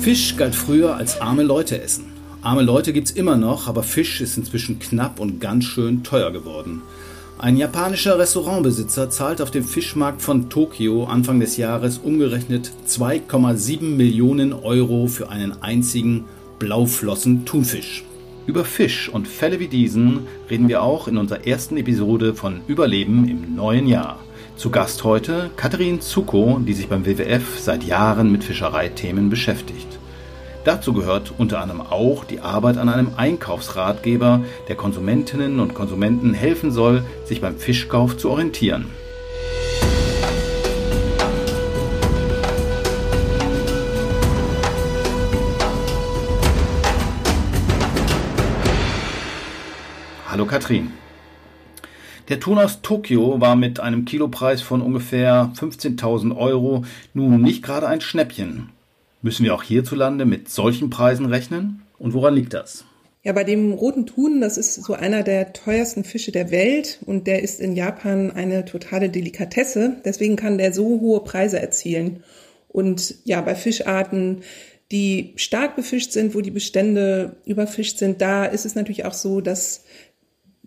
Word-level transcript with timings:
Fisch 0.00 0.36
galt 0.36 0.54
früher 0.54 0.96
als 0.96 1.20
arme 1.20 1.42
Leute 1.42 1.82
essen. 1.82 2.06
Arme 2.40 2.62
Leute 2.62 2.92
gibt's 2.92 3.10
immer 3.10 3.36
noch, 3.36 3.66
aber 3.66 3.82
Fisch 3.82 4.20
ist 4.20 4.38
inzwischen 4.38 4.78
knapp 4.78 5.18
und 5.18 5.40
ganz 5.40 5.64
schön 5.64 6.04
teuer 6.04 6.30
geworden. 6.30 6.82
Ein 7.38 7.56
japanischer 7.56 8.18
Restaurantbesitzer 8.18 9.10
zahlt 9.10 9.42
auf 9.42 9.50
dem 9.50 9.64
Fischmarkt 9.64 10.22
von 10.22 10.48
Tokio 10.50 11.04
Anfang 11.04 11.40
des 11.40 11.56
Jahres 11.56 11.98
umgerechnet 11.98 12.70
2,7 12.88 13.82
Millionen 13.82 14.52
Euro 14.52 15.08
für 15.08 15.28
einen 15.28 15.62
einzigen 15.62 16.24
Blauflossen-Thunfisch. 16.58 18.04
Über 18.46 18.64
Fisch 18.64 19.08
und 19.08 19.28
Fälle 19.28 19.60
wie 19.60 19.68
diesen 19.68 20.20
reden 20.48 20.68
wir 20.68 20.82
auch 20.82 21.06
in 21.06 21.18
unserer 21.18 21.46
ersten 21.46 21.76
Episode 21.76 22.34
von 22.34 22.60
Überleben 22.66 23.28
im 23.28 23.54
neuen 23.54 23.86
Jahr. 23.86 24.18
Zu 24.58 24.70
Gast 24.70 25.04
heute 25.04 25.52
Katharin 25.54 26.00
Zuko, 26.00 26.58
die 26.58 26.72
sich 26.72 26.88
beim 26.88 27.06
WWF 27.06 27.60
seit 27.60 27.84
Jahren 27.84 28.32
mit 28.32 28.42
Fischereithemen 28.42 29.30
beschäftigt. 29.30 30.00
Dazu 30.64 30.92
gehört 30.92 31.32
unter 31.38 31.60
anderem 31.60 31.80
auch 31.80 32.24
die 32.24 32.40
Arbeit 32.40 32.76
an 32.76 32.88
einem 32.88 33.12
Einkaufsratgeber, 33.16 34.40
der 34.66 34.74
Konsumentinnen 34.74 35.60
und 35.60 35.74
Konsumenten 35.74 36.34
helfen 36.34 36.72
soll, 36.72 37.04
sich 37.24 37.40
beim 37.40 37.56
Fischkauf 37.56 38.16
zu 38.16 38.30
orientieren. 38.30 38.86
Hallo 50.28 50.46
Katrin. 50.46 50.97
Der 52.28 52.40
Thun 52.40 52.58
aus 52.58 52.82
Tokio 52.82 53.40
war 53.40 53.56
mit 53.56 53.80
einem 53.80 54.04
Kilopreis 54.04 54.60
von 54.60 54.82
ungefähr 54.82 55.50
15.000 55.56 56.36
Euro 56.36 56.84
nun 57.14 57.40
nicht 57.40 57.62
gerade 57.62 57.88
ein 57.88 58.02
Schnäppchen. 58.02 58.68
Müssen 59.22 59.44
wir 59.44 59.54
auch 59.54 59.62
hierzulande 59.62 60.26
mit 60.26 60.50
solchen 60.50 60.90
Preisen 60.90 61.24
rechnen? 61.24 61.82
Und 61.98 62.12
woran 62.12 62.34
liegt 62.34 62.52
das? 62.52 62.84
Ja, 63.24 63.32
bei 63.32 63.44
dem 63.44 63.72
roten 63.72 64.06
Thun, 64.06 64.42
das 64.42 64.58
ist 64.58 64.74
so 64.74 64.92
einer 64.92 65.22
der 65.22 65.54
teuersten 65.54 66.04
Fische 66.04 66.30
der 66.30 66.50
Welt 66.50 66.98
und 67.06 67.26
der 67.26 67.42
ist 67.42 67.60
in 67.60 67.74
Japan 67.74 68.30
eine 68.30 68.66
totale 68.66 69.08
Delikatesse. 69.08 69.96
Deswegen 70.04 70.36
kann 70.36 70.58
der 70.58 70.74
so 70.74 71.00
hohe 71.00 71.20
Preise 71.24 71.58
erzielen. 71.58 72.22
Und 72.68 73.16
ja, 73.24 73.40
bei 73.40 73.54
Fischarten, 73.54 74.42
die 74.92 75.32
stark 75.36 75.76
befischt 75.76 76.12
sind, 76.12 76.34
wo 76.34 76.42
die 76.42 76.50
Bestände 76.50 77.36
überfischt 77.44 77.98
sind, 77.98 78.20
da 78.20 78.44
ist 78.44 78.66
es 78.66 78.74
natürlich 78.74 79.04
auch 79.04 79.14
so, 79.14 79.40
dass 79.40 79.84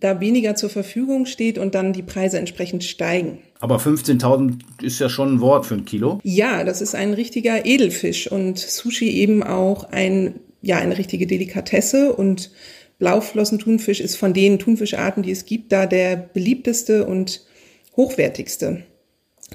da 0.02 0.19
weniger 0.19 0.55
zur 0.55 0.69
Verfügung 0.69 1.25
steht 1.25 1.57
und 1.57 1.75
dann 1.75 1.94
die 1.94 2.02
Preise 2.02 2.38
entsprechend 2.38 2.83
steigen. 2.83 3.38
Aber 3.59 3.77
15.000 3.77 4.59
ist 4.81 4.99
ja 4.99 5.07
schon 5.07 5.35
ein 5.35 5.41
Wort 5.41 5.66
für 5.66 5.75
ein 5.75 5.85
Kilo. 5.85 6.19
Ja, 6.23 6.63
das 6.63 6.81
ist 6.81 6.95
ein 6.95 7.13
richtiger 7.13 7.66
Edelfisch 7.66 8.29
und 8.29 8.59
Sushi 8.59 9.09
eben 9.09 9.44
auch 9.44 9.85
ein, 9.85 10.35
ja, 10.61 10.77
eine 10.77 10.97
richtige 10.97 11.27
Delikatesse 11.27 12.13
und 12.13 12.52
Blauflossenthunfisch 12.97 13.99
ist 13.99 14.16
von 14.16 14.33
den 14.33 14.59
Thunfischarten, 14.59 15.23
die 15.23 15.31
es 15.31 15.45
gibt, 15.45 15.72
da 15.72 15.85
der 15.85 16.16
beliebteste 16.16 17.05
und 17.05 17.45
hochwertigste. 17.95 18.83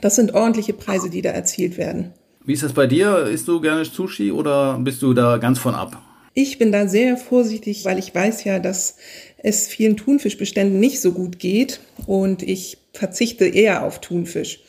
Das 0.00 0.16
sind 0.16 0.34
ordentliche 0.34 0.72
Preise, 0.72 1.10
die 1.10 1.22
da 1.22 1.30
erzielt 1.30 1.76
werden. 1.76 2.12
Wie 2.44 2.52
ist 2.52 2.62
das 2.62 2.72
bei 2.72 2.86
dir? 2.86 3.26
Isst 3.26 3.48
du 3.48 3.60
gerne 3.60 3.84
Sushi 3.84 4.30
oder 4.30 4.78
bist 4.78 5.02
du 5.02 5.12
da 5.12 5.38
ganz 5.38 5.58
von 5.58 5.74
ab? 5.74 6.00
Ich 6.38 6.58
bin 6.58 6.70
da 6.70 6.86
sehr 6.86 7.16
vorsichtig, 7.16 7.84
weil 7.86 7.98
ich 7.98 8.14
weiß 8.14 8.44
ja, 8.44 8.58
dass 8.58 8.98
es 9.38 9.66
vielen 9.66 9.96
Thunfischbeständen 9.96 10.80
nicht 10.80 11.00
so 11.00 11.12
gut 11.12 11.38
geht 11.38 11.80
und 12.06 12.42
ich 12.42 12.78
verzichte 12.92 13.46
eher 13.46 13.84
auf 13.84 14.00
Thunfisch. 14.00 14.60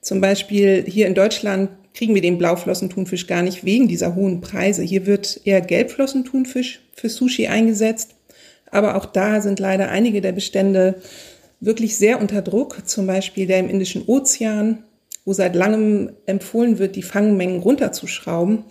Zum 0.00 0.20
Beispiel 0.20 0.84
hier 0.86 1.06
in 1.06 1.14
Deutschland 1.14 1.70
kriegen 1.94 2.14
wir 2.14 2.22
den 2.22 2.38
Blauflossenthunfisch 2.38 3.26
gar 3.26 3.42
nicht 3.42 3.64
wegen 3.64 3.88
dieser 3.88 4.14
hohen 4.14 4.40
Preise. 4.40 4.82
Hier 4.82 5.06
wird 5.06 5.40
eher 5.44 5.60
Gelbflossenthunfisch 5.60 6.80
für 6.94 7.08
Sushi 7.08 7.46
eingesetzt. 7.46 8.14
Aber 8.70 8.96
auch 8.96 9.06
da 9.06 9.40
sind 9.40 9.60
leider 9.60 9.90
einige 9.90 10.20
der 10.20 10.32
Bestände 10.32 11.02
wirklich 11.60 11.96
sehr 11.96 12.20
unter 12.20 12.42
Druck. 12.42 12.88
Zum 12.88 13.06
Beispiel 13.06 13.46
der 13.46 13.58
im 13.58 13.68
Indischen 13.68 14.04
Ozean, 14.06 14.84
wo 15.24 15.32
seit 15.32 15.54
langem 15.54 16.12
empfohlen 16.26 16.78
wird, 16.78 16.96
die 16.96 17.02
Fangmengen 17.02 17.60
runterzuschrauben. 17.60 18.64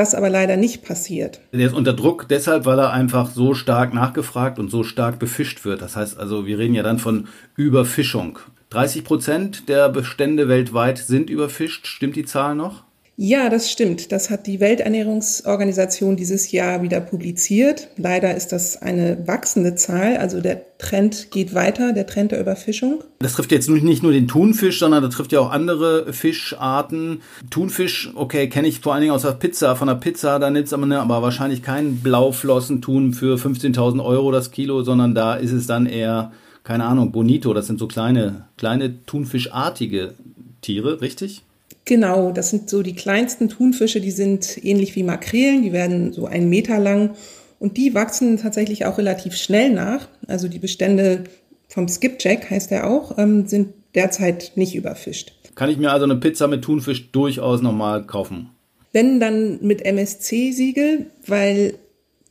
Das 0.00 0.14
aber 0.14 0.30
leider 0.30 0.56
nicht 0.56 0.82
passiert. 0.82 1.40
Der 1.52 1.66
ist 1.66 1.74
unter 1.74 1.92
Druck 1.92 2.26
deshalb, 2.26 2.64
weil 2.64 2.78
er 2.78 2.90
einfach 2.90 3.30
so 3.30 3.52
stark 3.52 3.92
nachgefragt 3.92 4.58
und 4.58 4.70
so 4.70 4.82
stark 4.82 5.18
befischt 5.18 5.66
wird. 5.66 5.82
Das 5.82 5.94
heißt 5.94 6.18
also, 6.18 6.46
wir 6.46 6.58
reden 6.58 6.72
ja 6.72 6.82
dann 6.82 6.98
von 6.98 7.28
Überfischung. 7.54 8.38
30 8.70 9.04
Prozent 9.04 9.68
der 9.68 9.90
Bestände 9.90 10.48
weltweit 10.48 10.96
sind 10.96 11.28
überfischt. 11.28 11.86
Stimmt 11.86 12.16
die 12.16 12.24
Zahl 12.24 12.54
noch? 12.54 12.84
Ja, 13.22 13.50
das 13.50 13.70
stimmt. 13.70 14.12
Das 14.12 14.30
hat 14.30 14.46
die 14.46 14.60
Welternährungsorganisation 14.60 16.16
dieses 16.16 16.52
Jahr 16.52 16.80
wieder 16.80 17.02
publiziert. 17.02 17.88
Leider 17.98 18.34
ist 18.34 18.50
das 18.50 18.80
eine 18.80 19.18
wachsende 19.26 19.74
Zahl. 19.74 20.16
Also 20.16 20.40
der 20.40 20.78
Trend 20.78 21.30
geht 21.30 21.52
weiter, 21.52 21.92
der 21.92 22.06
Trend 22.06 22.32
der 22.32 22.40
Überfischung. 22.40 23.04
Das 23.18 23.34
trifft 23.34 23.52
jetzt 23.52 23.68
nicht 23.68 24.02
nur 24.02 24.12
den 24.12 24.26
Thunfisch, 24.26 24.78
sondern 24.78 25.02
das 25.02 25.14
trifft 25.14 25.32
ja 25.32 25.40
auch 25.40 25.50
andere 25.50 26.14
Fischarten. 26.14 27.20
Thunfisch, 27.50 28.10
okay, 28.14 28.48
kenne 28.48 28.68
ich 28.68 28.80
vor 28.80 28.94
allen 28.94 29.02
Dingen 29.02 29.12
aus 29.12 29.20
der 29.20 29.32
Pizza. 29.32 29.76
Von 29.76 29.88
der 29.88 29.96
Pizza, 29.96 30.38
da 30.38 30.48
nimmt 30.48 30.68
es 30.68 30.72
aber, 30.72 30.86
aber 30.98 31.20
wahrscheinlich 31.20 31.62
keinen 31.62 32.00
Blauflossen-Thun 32.00 33.12
für 33.12 33.36
15.000 33.36 34.02
Euro 34.02 34.32
das 34.32 34.50
Kilo, 34.50 34.82
sondern 34.82 35.14
da 35.14 35.34
ist 35.34 35.52
es 35.52 35.66
dann 35.66 35.84
eher, 35.84 36.32
keine 36.64 36.86
Ahnung, 36.86 37.12
Bonito. 37.12 37.52
Das 37.52 37.66
sind 37.66 37.80
so 37.80 37.86
kleine, 37.86 38.46
kleine 38.56 39.04
Thunfischartige 39.04 40.14
Tiere, 40.62 41.02
richtig? 41.02 41.42
Genau, 41.84 42.30
das 42.30 42.50
sind 42.50 42.70
so 42.70 42.82
die 42.82 42.94
kleinsten 42.94 43.48
Thunfische, 43.48 44.00
die 44.00 44.10
sind 44.10 44.64
ähnlich 44.64 44.94
wie 44.96 45.02
Makrelen, 45.02 45.62
die 45.62 45.72
werden 45.72 46.12
so 46.12 46.26
einen 46.26 46.48
Meter 46.48 46.78
lang 46.78 47.16
und 47.58 47.76
die 47.76 47.94
wachsen 47.94 48.36
tatsächlich 48.36 48.86
auch 48.86 48.98
relativ 48.98 49.36
schnell 49.36 49.70
nach. 49.70 50.08
Also 50.26 50.48
die 50.48 50.58
Bestände 50.58 51.24
vom 51.68 51.88
Skipjack 51.88 52.50
heißt 52.50 52.72
er 52.72 52.88
auch, 52.88 53.18
ähm, 53.18 53.46
sind 53.46 53.74
derzeit 53.94 54.52
nicht 54.56 54.74
überfischt. 54.74 55.32
Kann 55.54 55.70
ich 55.70 55.78
mir 55.78 55.92
also 55.92 56.04
eine 56.04 56.16
Pizza 56.16 56.48
mit 56.48 56.62
Thunfisch 56.62 57.10
durchaus 57.12 57.60
nochmal 57.60 58.06
kaufen? 58.06 58.50
Wenn 58.92 59.20
dann 59.20 59.58
mit 59.62 59.84
MSC-Siegel, 59.84 61.06
weil 61.26 61.74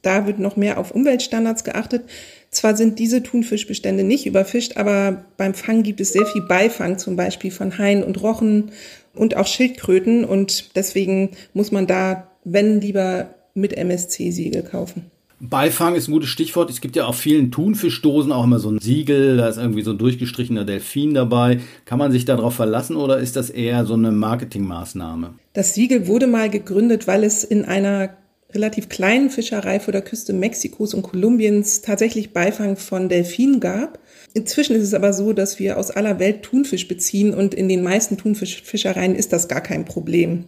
da 0.02 0.26
wird 0.26 0.40
noch 0.40 0.56
mehr 0.56 0.78
auf 0.78 0.92
Umweltstandards 0.92 1.64
geachtet. 1.64 2.04
Zwar 2.52 2.76
sind 2.76 3.00
diese 3.00 3.22
Thunfischbestände 3.22 4.04
nicht 4.04 4.26
überfischt, 4.26 4.78
aber 4.78 5.26
beim 5.38 5.54
Fang 5.54 5.84
gibt 5.84 6.00
es 6.02 6.14
sehr 6.14 6.26
viel 6.26 6.42
Beifang, 6.42 6.98
zum 6.98 7.16
Beispiel 7.16 7.52
von 7.52 7.78
Haien 7.78 8.04
und 8.04 8.22
Rochen 8.22 8.72
und 9.16 9.36
auch 9.36 9.47
Schildkröten. 9.47 10.25
Und 10.25 10.75
deswegen 10.75 11.31
muss 11.53 11.72
man 11.72 11.88
da, 11.88 12.28
wenn 12.44 12.81
lieber 12.81 13.36
mit 13.53 13.74
MSC-Siegel 13.74 14.64
kaufen. 14.64 15.12
Beifang 15.42 15.96
ist 15.96 16.09
ein 16.09 16.12
gutes 16.12 16.30
Stichwort. 16.30 16.70
Es 16.70 16.81
gibt 16.81 16.97
ja 16.97 17.06
auf 17.06 17.16
vielen 17.16 17.50
Thunfischdosen 17.50 18.34
auch 18.34 18.44
immer 18.44 18.59
so 18.59 18.69
ein 18.69 18.80
Siegel, 18.80 19.38
da 19.38 19.48
ist 19.48 19.58
irgendwie 19.58 19.84
so 19.84 19.92
ein 19.92 19.98
durchgestrichener 19.98 20.66
Delfin 20.66 21.14
dabei. 21.14 21.62
Kann 21.86 21.98
man 21.98 22.12
sich 22.12 22.25
darauf 22.25 22.56
verlassen 22.56 22.98
oder 22.98 23.19
ist 23.19 23.38
das 23.38 23.50
eher 23.50 23.86
so 23.86 23.94
eine 23.94 24.12
Marketingmaßnahme? 24.12 25.36
Das 25.53 25.74
Siegel 25.74 26.08
wurde 26.08 26.28
mal 26.28 26.50
gegründet, 26.50 27.08
weil 27.08 27.24
es 27.24 27.46
in 27.46 27.64
einer 27.64 28.18
relativ 28.52 28.90
kleinen 28.90 29.30
Fischerei 29.30 29.80
vor 29.80 29.94
der 29.94 30.02
Küste 30.02 30.34
Mexikos 30.34 30.94
und 30.94 31.03
Kolumbiens 31.03 31.81
tatsächlich 31.81 32.34
Beifang 32.34 32.75
von 32.75 33.08
Delfinen 33.08 33.62
gab. 33.62 34.00
Inzwischen 34.34 34.76
ist 34.76 34.84
es 34.84 34.94
aber 34.94 35.14
so, 35.14 35.34
dass 35.34 35.60
wir 35.60 35.78
aus 35.78 35.92
aller 35.92 36.20
Welt 36.20 36.44
Thunfisch 36.44 36.88
beziehen 36.88 37.34
und 37.34 37.54
in 37.54 37.68
den 37.68 37.84
meisten 37.84 38.18
Thunfischfischereien 38.18 39.16
ist 39.16 39.34
das 39.34 39.48
gar 39.48 39.62
kein 39.62 39.86
Problem. 39.86 40.46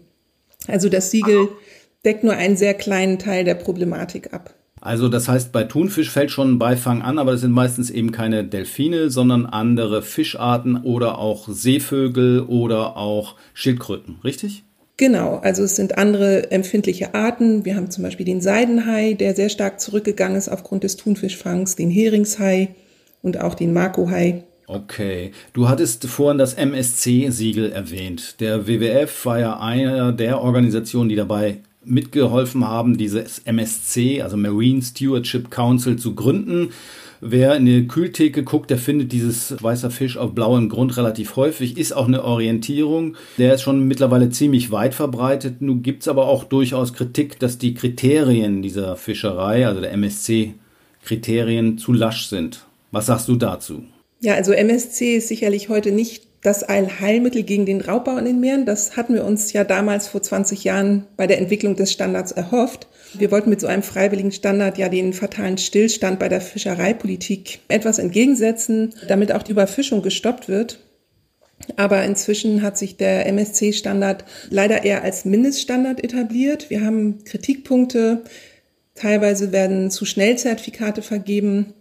Also 0.68 0.90
das 0.90 1.12
Siegel 1.12 1.50
deckt 2.06 2.24
nur 2.24 2.34
einen 2.34 2.58
sehr 2.58 2.74
kleinen 2.74 3.20
Teil 3.20 3.44
der 3.44 3.56
Problematik 3.56 4.34
ab. 4.34 4.54
Also 4.80 5.10
das 5.10 5.28
heißt, 5.28 5.52
bei 5.52 5.64
Thunfisch 5.64 6.10
fällt 6.10 6.32
schon 6.32 6.54
ein 6.54 6.60
Beifang 6.60 7.04
an, 7.04 7.20
aber 7.20 7.34
es 7.34 7.42
sind 7.42 7.52
meistens 7.52 7.92
eben 7.92 8.12
keine 8.12 8.44
Delfine, 8.44 9.12
sondern 9.12 9.46
andere 9.46 10.02
Fischarten 10.02 10.84
oder 10.84 11.20
auch 11.20 11.48
Seevögel 11.48 12.42
oder 12.42 12.98
auch 12.98 13.36
Schildkröten, 13.54 14.18
richtig? 14.24 14.64
Genau, 14.98 15.38
also 15.38 15.64
es 15.64 15.76
sind 15.76 15.98
andere 15.98 16.52
empfindliche 16.52 17.14
Arten. 17.14 17.64
Wir 17.64 17.76
haben 17.76 17.92
zum 17.92 18.04
Beispiel 18.04 18.26
den 18.26 18.42
Seidenhai, 18.42 19.14
der 19.14 19.36
sehr 19.36 19.50
stark 19.50 19.80
zurückgegangen 19.80 20.38
ist 20.38 20.50
aufgrund 20.50 20.84
des 20.84 20.98
Thunfischfangs, 20.98 21.76
den 21.76 21.92
Heringshai 21.92 22.70
und 23.22 23.40
auch 23.40 23.56
den 23.56 23.74
Makohai. 23.74 24.44
Okay, 24.68 25.32
du 25.52 25.68
hattest 25.68 26.08
vorhin 26.08 26.38
das 26.38 26.54
MSC-Siegel 26.54 27.72
erwähnt. 27.74 28.40
Der 28.40 28.68
WWF 28.68 29.26
war 29.26 29.40
ja 29.40 29.60
einer 29.60 30.14
der 30.14 30.40
Organisationen, 30.40 31.10
die 31.10 31.18
dabei 31.18 31.58
mitgeholfen 31.84 32.66
haben, 32.66 32.98
dieses 32.98 33.40
MSC, 33.40 34.22
also 34.22 34.38
Marine 34.38 34.82
Stewardship 34.82 35.52
Council, 35.52 35.98
zu 35.98 36.16
gründen. 36.16 36.70
Wer 37.20 37.56
in 37.56 37.66
die 37.66 37.88
Kühltheke 37.88 38.44
guckt, 38.44 38.72
der 38.72 38.80
findet 38.80 39.12
dieses 39.12 39.62
weißer 39.62 39.92
Fisch 39.92 40.18
auf 40.18 40.34
blauem 40.34 40.70
Grund 40.70 40.98
relativ 40.98 41.36
häufig. 41.36 41.78
Ist 41.78 41.92
auch 41.92 42.08
eine 42.08 42.24
Orientierung. 42.24 43.16
Der 43.38 43.54
ist 43.54 43.62
schon 43.62 43.88
mittlerweile 43.88 44.30
ziemlich 44.30 44.72
weit 44.72 44.96
verbreitet. 44.96 45.62
Nun 45.62 45.84
gibt 45.84 46.02
es 46.02 46.08
aber 46.08 46.28
auch 46.28 46.46
durchaus 46.46 46.94
Kritik, 46.94 47.38
dass 47.40 47.60
die 47.60 47.76
Kriterien 47.76 48.64
dieser 48.64 48.96
Fischerei, 48.96 49.68
also 49.68 49.82
der 49.82 49.92
MSC-Kriterien, 49.92 51.78
zu 51.78 51.94
lasch 51.94 52.26
sind. 52.28 52.66
Was 52.92 53.06
sagst 53.06 53.28
du 53.28 53.36
dazu? 53.36 53.84
Ja, 54.20 54.36
also 54.36 54.52
MSC 54.52 55.18
ist 55.18 55.30
sicherlich 55.30 55.70
heute 55.70 55.92
nicht 55.92 56.28
das 56.42 56.64
Allheilmittel 56.64 57.44
gegen 57.44 57.66
den 57.66 57.82
Raubbau 57.82 58.18
in 58.18 58.26
den 58.26 58.40
Meeren. 58.40 58.66
Das 58.66 58.98
hatten 58.98 59.14
wir 59.14 59.24
uns 59.24 59.54
ja 59.54 59.64
damals 59.64 60.08
vor 60.08 60.22
20 60.22 60.64
Jahren 60.64 61.06
bei 61.16 61.28
der 61.28 61.38
Entwicklung 61.38 61.76
des 61.76 61.92
Standards 61.92 62.32
erhofft. 62.32 62.88
Wir 63.14 63.32
wollten 63.32 63.50
mit 63.50 63.62
so 63.62 63.68
einem 63.68 63.84
freiwilligen 63.84 64.32
Standard 64.32 64.78
ja 64.78 64.90
den 64.90 65.14
fatalen 65.14 65.58
Stillstand 65.58 66.20
bei 66.20 66.30
der 66.30 66.42
Fischereipolitik 66.42 67.60
etwas 67.68 68.00
entgegensetzen, 68.00 68.94
damit 69.08 69.32
auch 69.32 69.44
die 69.44 69.52
Überfischung 69.52 70.02
gestoppt 70.02 70.48
wird. 70.48 70.80
Aber 71.76 72.04
inzwischen 72.04 72.64
hat 72.64 72.78
sich 72.78 72.98
der 72.98 73.28
MSC-Standard 73.28 74.26
leider 74.50 74.84
eher 74.84 75.04
als 75.04 75.26
Mindeststandard 75.26 76.04
etabliert. 76.04 76.72
Wir 76.72 76.82
haben 76.82 77.24
Kritikpunkte. 77.24 78.24
Teilweise 78.96 79.52
werden 79.52 79.92
zu 79.92 80.06
schnell 80.06 80.40
Zertifikate 80.40 81.04
vergeben 81.04 81.76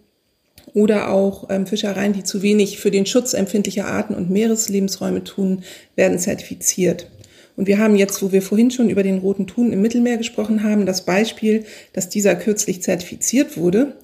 oder 0.74 1.10
auch 1.10 1.48
ähm, 1.50 1.66
Fischereien, 1.66 2.12
die 2.12 2.24
zu 2.24 2.42
wenig 2.42 2.78
für 2.78 2.90
den 2.90 3.06
Schutz 3.06 3.34
empfindlicher 3.34 3.86
Arten 3.86 4.14
und 4.14 4.30
Meereslebensräume 4.30 5.24
tun, 5.24 5.62
werden 5.96 6.18
zertifiziert. 6.18 7.10
Und 7.56 7.66
wir 7.66 7.78
haben 7.78 7.96
jetzt, 7.96 8.22
wo 8.22 8.32
wir 8.32 8.42
vorhin 8.42 8.70
schon 8.70 8.88
über 8.88 9.02
den 9.02 9.18
roten 9.18 9.46
Thun 9.46 9.72
im 9.72 9.82
Mittelmeer 9.82 10.16
gesprochen 10.16 10.62
haben, 10.62 10.86
das 10.86 11.04
Beispiel, 11.04 11.64
dass 11.92 12.08
dieser 12.08 12.34
kürzlich 12.34 12.82
zertifiziert 12.82 13.56
wurde. 13.56 13.96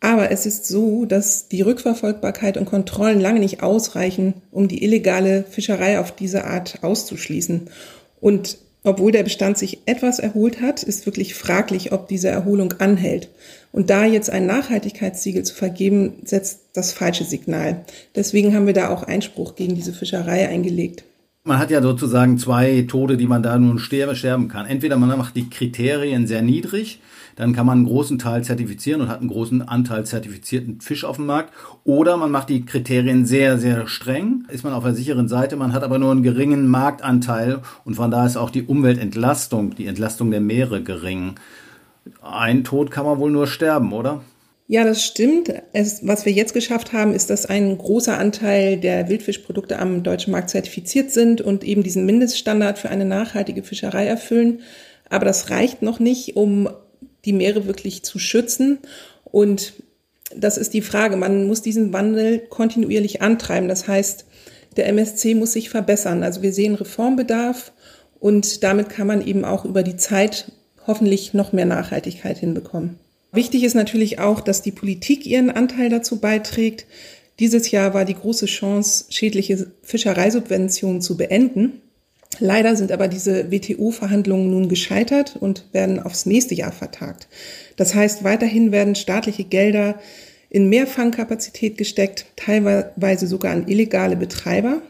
Aber 0.00 0.30
es 0.30 0.46
ist 0.46 0.66
so, 0.66 1.04
dass 1.04 1.48
die 1.48 1.62
Rückverfolgbarkeit 1.62 2.56
und 2.56 2.66
Kontrollen 2.66 3.20
lange 3.20 3.40
nicht 3.40 3.62
ausreichen, 3.62 4.34
um 4.50 4.68
die 4.68 4.84
illegale 4.84 5.44
Fischerei 5.50 5.98
auf 5.98 6.12
diese 6.12 6.44
Art 6.44 6.78
auszuschließen. 6.82 7.68
Und 8.20 8.58
obwohl 8.86 9.10
der 9.10 9.24
Bestand 9.24 9.58
sich 9.58 9.80
etwas 9.86 10.20
erholt 10.20 10.60
hat, 10.60 10.84
ist 10.84 11.06
wirklich 11.06 11.34
fraglich, 11.34 11.90
ob 11.90 12.06
diese 12.06 12.28
Erholung 12.28 12.72
anhält. 12.74 13.28
Und 13.72 13.90
da 13.90 14.04
jetzt 14.04 14.30
ein 14.30 14.46
Nachhaltigkeitssiegel 14.46 15.42
zu 15.42 15.54
vergeben, 15.54 16.20
setzt 16.24 16.60
das 16.72 16.92
falsche 16.92 17.24
Signal. 17.24 17.84
Deswegen 18.14 18.54
haben 18.54 18.68
wir 18.68 18.74
da 18.74 18.90
auch 18.90 19.02
Einspruch 19.02 19.56
gegen 19.56 19.74
diese 19.74 19.92
Fischerei 19.92 20.48
eingelegt. 20.48 21.02
Man 21.46 21.60
hat 21.60 21.70
ja 21.70 21.80
sozusagen 21.80 22.38
zwei 22.38 22.84
Tode, 22.88 23.16
die 23.16 23.28
man 23.28 23.40
da 23.40 23.56
nun 23.56 23.78
sterben 23.78 24.48
kann. 24.48 24.66
Entweder 24.66 24.96
man 24.96 25.16
macht 25.16 25.36
die 25.36 25.48
Kriterien 25.48 26.26
sehr 26.26 26.42
niedrig, 26.42 27.00
dann 27.36 27.52
kann 27.52 27.66
man 27.66 27.78
einen 27.78 27.86
großen 27.86 28.18
Teil 28.18 28.42
zertifizieren 28.42 29.00
und 29.00 29.08
hat 29.08 29.20
einen 29.20 29.28
großen 29.28 29.62
Anteil 29.62 30.04
zertifizierten 30.04 30.80
Fisch 30.80 31.04
auf 31.04 31.16
dem 31.16 31.26
Markt. 31.26 31.52
Oder 31.84 32.16
man 32.16 32.32
macht 32.32 32.48
die 32.48 32.66
Kriterien 32.66 33.26
sehr, 33.26 33.58
sehr 33.58 33.86
streng, 33.86 34.44
ist 34.48 34.64
man 34.64 34.72
auf 34.72 34.82
der 34.82 34.94
sicheren 34.94 35.28
Seite, 35.28 35.54
man 35.54 35.72
hat 35.72 35.84
aber 35.84 36.00
nur 36.00 36.10
einen 36.10 36.24
geringen 36.24 36.66
Marktanteil 36.66 37.60
und 37.84 37.94
von 37.94 38.10
da 38.10 38.26
ist 38.26 38.36
auch 38.36 38.50
die 38.50 38.64
Umweltentlastung, 38.64 39.76
die 39.76 39.86
Entlastung 39.86 40.32
der 40.32 40.40
Meere 40.40 40.82
gering. 40.82 41.36
Ein 42.22 42.64
Tod 42.64 42.90
kann 42.90 43.06
man 43.06 43.20
wohl 43.20 43.30
nur 43.30 43.46
sterben, 43.46 43.92
oder? 43.92 44.20
Ja, 44.68 44.82
das 44.82 45.04
stimmt. 45.04 45.52
Es, 45.72 46.04
was 46.04 46.24
wir 46.24 46.32
jetzt 46.32 46.52
geschafft 46.52 46.92
haben, 46.92 47.14
ist, 47.14 47.30
dass 47.30 47.46
ein 47.46 47.78
großer 47.78 48.18
Anteil 48.18 48.78
der 48.78 49.08
Wildfischprodukte 49.08 49.78
am 49.78 50.02
deutschen 50.02 50.32
Markt 50.32 50.50
zertifiziert 50.50 51.12
sind 51.12 51.40
und 51.40 51.62
eben 51.62 51.84
diesen 51.84 52.04
Mindeststandard 52.04 52.78
für 52.78 52.90
eine 52.90 53.04
nachhaltige 53.04 53.62
Fischerei 53.62 54.06
erfüllen. 54.06 54.62
Aber 55.08 55.24
das 55.24 55.50
reicht 55.50 55.82
noch 55.82 56.00
nicht, 56.00 56.34
um 56.34 56.68
die 57.24 57.32
Meere 57.32 57.66
wirklich 57.66 58.02
zu 58.02 58.18
schützen. 58.18 58.78
Und 59.24 59.74
das 60.34 60.58
ist 60.58 60.74
die 60.74 60.82
Frage. 60.82 61.16
Man 61.16 61.46
muss 61.46 61.62
diesen 61.62 61.92
Wandel 61.92 62.40
kontinuierlich 62.40 63.22
antreiben. 63.22 63.68
Das 63.68 63.86
heißt, 63.86 64.24
der 64.76 64.88
MSC 64.88 65.34
muss 65.34 65.52
sich 65.52 65.70
verbessern. 65.70 66.24
Also 66.24 66.42
wir 66.42 66.52
sehen 66.52 66.74
Reformbedarf 66.74 67.72
und 68.18 68.64
damit 68.64 68.88
kann 68.88 69.06
man 69.06 69.24
eben 69.24 69.44
auch 69.44 69.64
über 69.64 69.84
die 69.84 69.96
Zeit 69.96 70.50
hoffentlich 70.88 71.34
noch 71.34 71.52
mehr 71.52 71.66
Nachhaltigkeit 71.66 72.38
hinbekommen. 72.38 72.98
Wichtig 73.36 73.64
ist 73.64 73.74
natürlich 73.74 74.18
auch, 74.18 74.40
dass 74.40 74.62
die 74.62 74.72
Politik 74.72 75.26
ihren 75.26 75.50
Anteil 75.50 75.90
dazu 75.90 76.20
beiträgt. 76.20 76.86
Dieses 77.38 77.70
Jahr 77.70 77.92
war 77.92 78.06
die 78.06 78.14
große 78.14 78.46
Chance, 78.46 79.04
schädliche 79.10 79.70
Fischereisubventionen 79.82 81.02
zu 81.02 81.18
beenden. 81.18 81.82
Leider 82.38 82.76
sind 82.76 82.92
aber 82.92 83.08
diese 83.08 83.50
WTO-Verhandlungen 83.50 84.50
nun 84.50 84.70
gescheitert 84.70 85.36
und 85.38 85.66
werden 85.72 86.00
aufs 86.00 86.24
nächste 86.24 86.54
Jahr 86.54 86.72
vertagt. 86.72 87.28
Das 87.76 87.94
heißt, 87.94 88.24
weiterhin 88.24 88.72
werden 88.72 88.94
staatliche 88.94 89.44
Gelder 89.44 90.00
in 90.48 90.70
Mehrfangkapazität 90.70 91.76
gesteckt, 91.76 92.24
teilweise 92.36 93.26
sogar 93.26 93.52
an 93.52 93.68
illegale 93.68 94.16
Betreiber. 94.16 94.80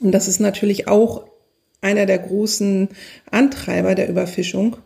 Und 0.00 0.12
das 0.12 0.26
ist 0.26 0.40
natürlich 0.40 0.88
auch 0.88 1.26
einer 1.82 2.06
der 2.06 2.18
großen 2.18 2.88
Antreiber 3.30 3.94
der 3.94 4.08
Überfischung, 4.08 4.76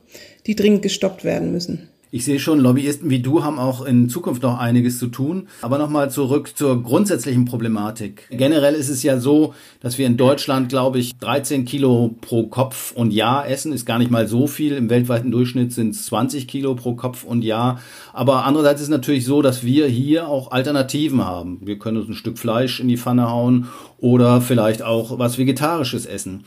die 0.46 0.56
dringend 0.56 0.82
gestoppt 0.82 1.22
werden 1.22 1.52
müssen. 1.52 1.88
Ich 2.14 2.26
sehe 2.26 2.38
schon, 2.38 2.60
Lobbyisten 2.60 3.08
wie 3.08 3.20
du 3.20 3.42
haben 3.42 3.58
auch 3.58 3.86
in 3.86 4.10
Zukunft 4.10 4.42
noch 4.42 4.58
einiges 4.58 4.98
zu 4.98 5.06
tun. 5.06 5.48
Aber 5.62 5.78
nochmal 5.78 6.10
zurück 6.10 6.54
zur 6.54 6.82
grundsätzlichen 6.82 7.46
Problematik. 7.46 8.28
Generell 8.30 8.74
ist 8.74 8.90
es 8.90 9.02
ja 9.02 9.18
so, 9.18 9.54
dass 9.80 9.96
wir 9.96 10.06
in 10.06 10.18
Deutschland, 10.18 10.68
glaube 10.68 10.98
ich, 10.98 11.16
13 11.16 11.64
Kilo 11.64 12.14
pro 12.20 12.48
Kopf 12.48 12.92
und 12.92 13.14
Jahr 13.14 13.48
essen. 13.48 13.72
Ist 13.72 13.86
gar 13.86 13.98
nicht 13.98 14.10
mal 14.10 14.28
so 14.28 14.46
viel. 14.46 14.74
Im 14.74 14.90
weltweiten 14.90 15.30
Durchschnitt 15.30 15.72
sind 15.72 15.94
es 15.94 16.04
20 16.04 16.46
Kilo 16.46 16.74
pro 16.74 16.94
Kopf 16.96 17.24
und 17.24 17.44
Jahr. 17.44 17.80
Aber 18.12 18.44
andererseits 18.44 18.82
ist 18.82 18.88
es 18.88 18.90
natürlich 18.90 19.24
so, 19.24 19.40
dass 19.40 19.64
wir 19.64 19.86
hier 19.86 20.28
auch 20.28 20.50
Alternativen 20.50 21.24
haben. 21.24 21.60
Wir 21.62 21.78
können 21.78 21.96
uns 21.96 22.10
ein 22.10 22.14
Stück 22.14 22.36
Fleisch 22.36 22.78
in 22.78 22.88
die 22.88 22.98
Pfanne 22.98 23.30
hauen 23.30 23.68
oder 23.96 24.42
vielleicht 24.42 24.82
auch 24.82 25.18
was 25.18 25.38
Vegetarisches 25.38 26.04
essen. 26.04 26.44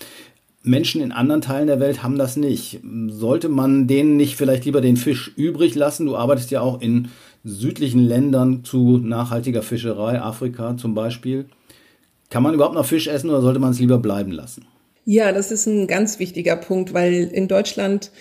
Menschen 0.66 1.02
in 1.02 1.12
anderen 1.12 1.42
Teilen 1.42 1.68
der 1.68 1.80
Welt 1.80 2.04
haben 2.04 2.18
das 2.18 2.38
nicht. 2.38 2.82
Sollte 3.08 3.50
man 3.50 3.88
denen 3.88 4.18
nicht 4.18 4.36
vielleicht 4.36 4.66
lieber 4.66 4.82
den 4.82 4.98
Fisch 4.98 5.32
übrig 5.36 5.76
lassen? 5.76 6.06
Du 6.06 6.16
arbeitest 6.16 6.52
ja 6.52 6.62
auch 6.62 6.82
in 6.82 7.10
südlichen 7.44 8.00
Ländern 8.00 8.64
zu 8.64 8.98
nachhaltiger 8.98 9.62
Fischerei, 9.62 10.20
Afrika 10.20 10.76
zum 10.78 10.96
Beispiel. 10.96 11.46
Kann 12.30 12.44
man 12.44 12.54
überhaupt 12.54 12.76
noch 12.76 12.86
Fisch 12.86 13.08
essen 13.08 13.30
oder 13.30 13.42
sollte 13.42 13.60
man 13.60 13.72
es 13.72 13.80
lieber 13.80 14.00
bleiben 14.00 14.32
lassen? 14.32 14.66
Ja, 15.06 15.32
das 15.32 15.52
ist 15.52 15.68
ein 15.68 15.86
ganz 15.86 16.18
wichtiger 16.18 16.56
Punkt, 16.56 16.94
weil 16.94 17.30
in 17.32 17.48
Deutschland 17.48 18.12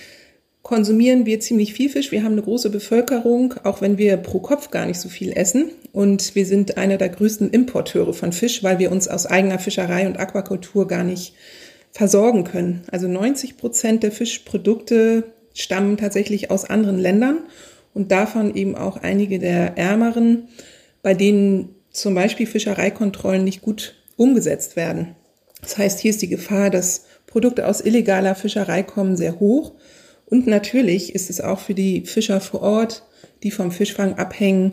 konsumieren 0.62 1.25
wir 1.26 1.41
ziemlich 1.41 1.73
viel 1.73 1.88
Fisch. 1.88 2.12
Wir 2.12 2.25
haben 2.25 2.32
eine 2.32 2.43
große 2.43 2.70
Bevölkerung, 2.70 3.55
auch 3.64 3.81
wenn 3.81 3.96
wir 3.96 4.17
pro 4.19 4.41
Kopf 4.41 4.70
gar 4.70 4.87
nicht 4.87 5.00
so 5.00 5.08
viel 5.08 5.32
essen. 5.32 5.70
Und 5.93 6.35
wir 6.35 6.44
sind 6.44 6.76
einer 6.76 6.99
der 6.99 7.08
größten 7.08 7.50
Importeure 7.50 8.12
von 8.12 8.32
Fisch, 8.32 8.62
weil 8.62 8.79
wir 8.79 8.93
uns 8.93 9.08
aus 9.08 9.26
eigener 9.26 9.58
Fischerei 9.58 10.06
und 10.06 10.19
Aquakultur 10.19 10.87
gar 10.87 11.05
nicht 11.05 11.35
versorgen 11.94 12.43
können. 12.43 12.82
Also 12.91 13.06
90 13.06 13.56
Prozent 13.56 14.02
der 14.02 14.11
Fischprodukte 14.11 15.32
stammen 15.55 15.96
tatsächlich 15.96 16.50
aus 16.50 16.64
anderen 16.64 16.99
Ländern 16.99 17.38
und 17.94 18.11
davon 18.11 18.55
eben 18.56 18.75
auch 18.75 18.96
einige 18.96 19.38
der 19.38 19.79
ärmeren, 19.79 20.49
bei 21.02 21.14
denen 21.14 21.76
zum 21.91 22.17
Beispiel 22.17 22.46
Fischereikontrollen 22.46 23.44
nicht 23.44 23.62
gut 23.62 23.94
umgesetzt 24.17 24.75
werden. 24.75 25.14
Das 25.62 25.79
heißt, 25.79 26.00
hier 26.00 26.11
ist 26.11 26.20
die 26.20 26.29
Gefahr, 26.29 26.69
dass 26.69 27.05
Produkte 27.26 27.69
aus 27.69 27.81
illegaler 27.81 28.35
Fischerei 28.35 28.82
kommen, 28.82 29.17
sehr 29.17 29.39
hoch. 29.39 29.74
Und 30.27 30.48
natürlich 30.48 31.15
ist 31.15 31.31
es 31.31 31.41
auch 31.41 31.60
für 31.60 31.74
die 31.74 32.01
Fischer 32.01 32.41
vor 32.41 32.63
Ort, 32.63 33.05
die 33.44 33.53
vom 33.53 33.70
Fischfang 33.70 34.15
abhängen, 34.15 34.72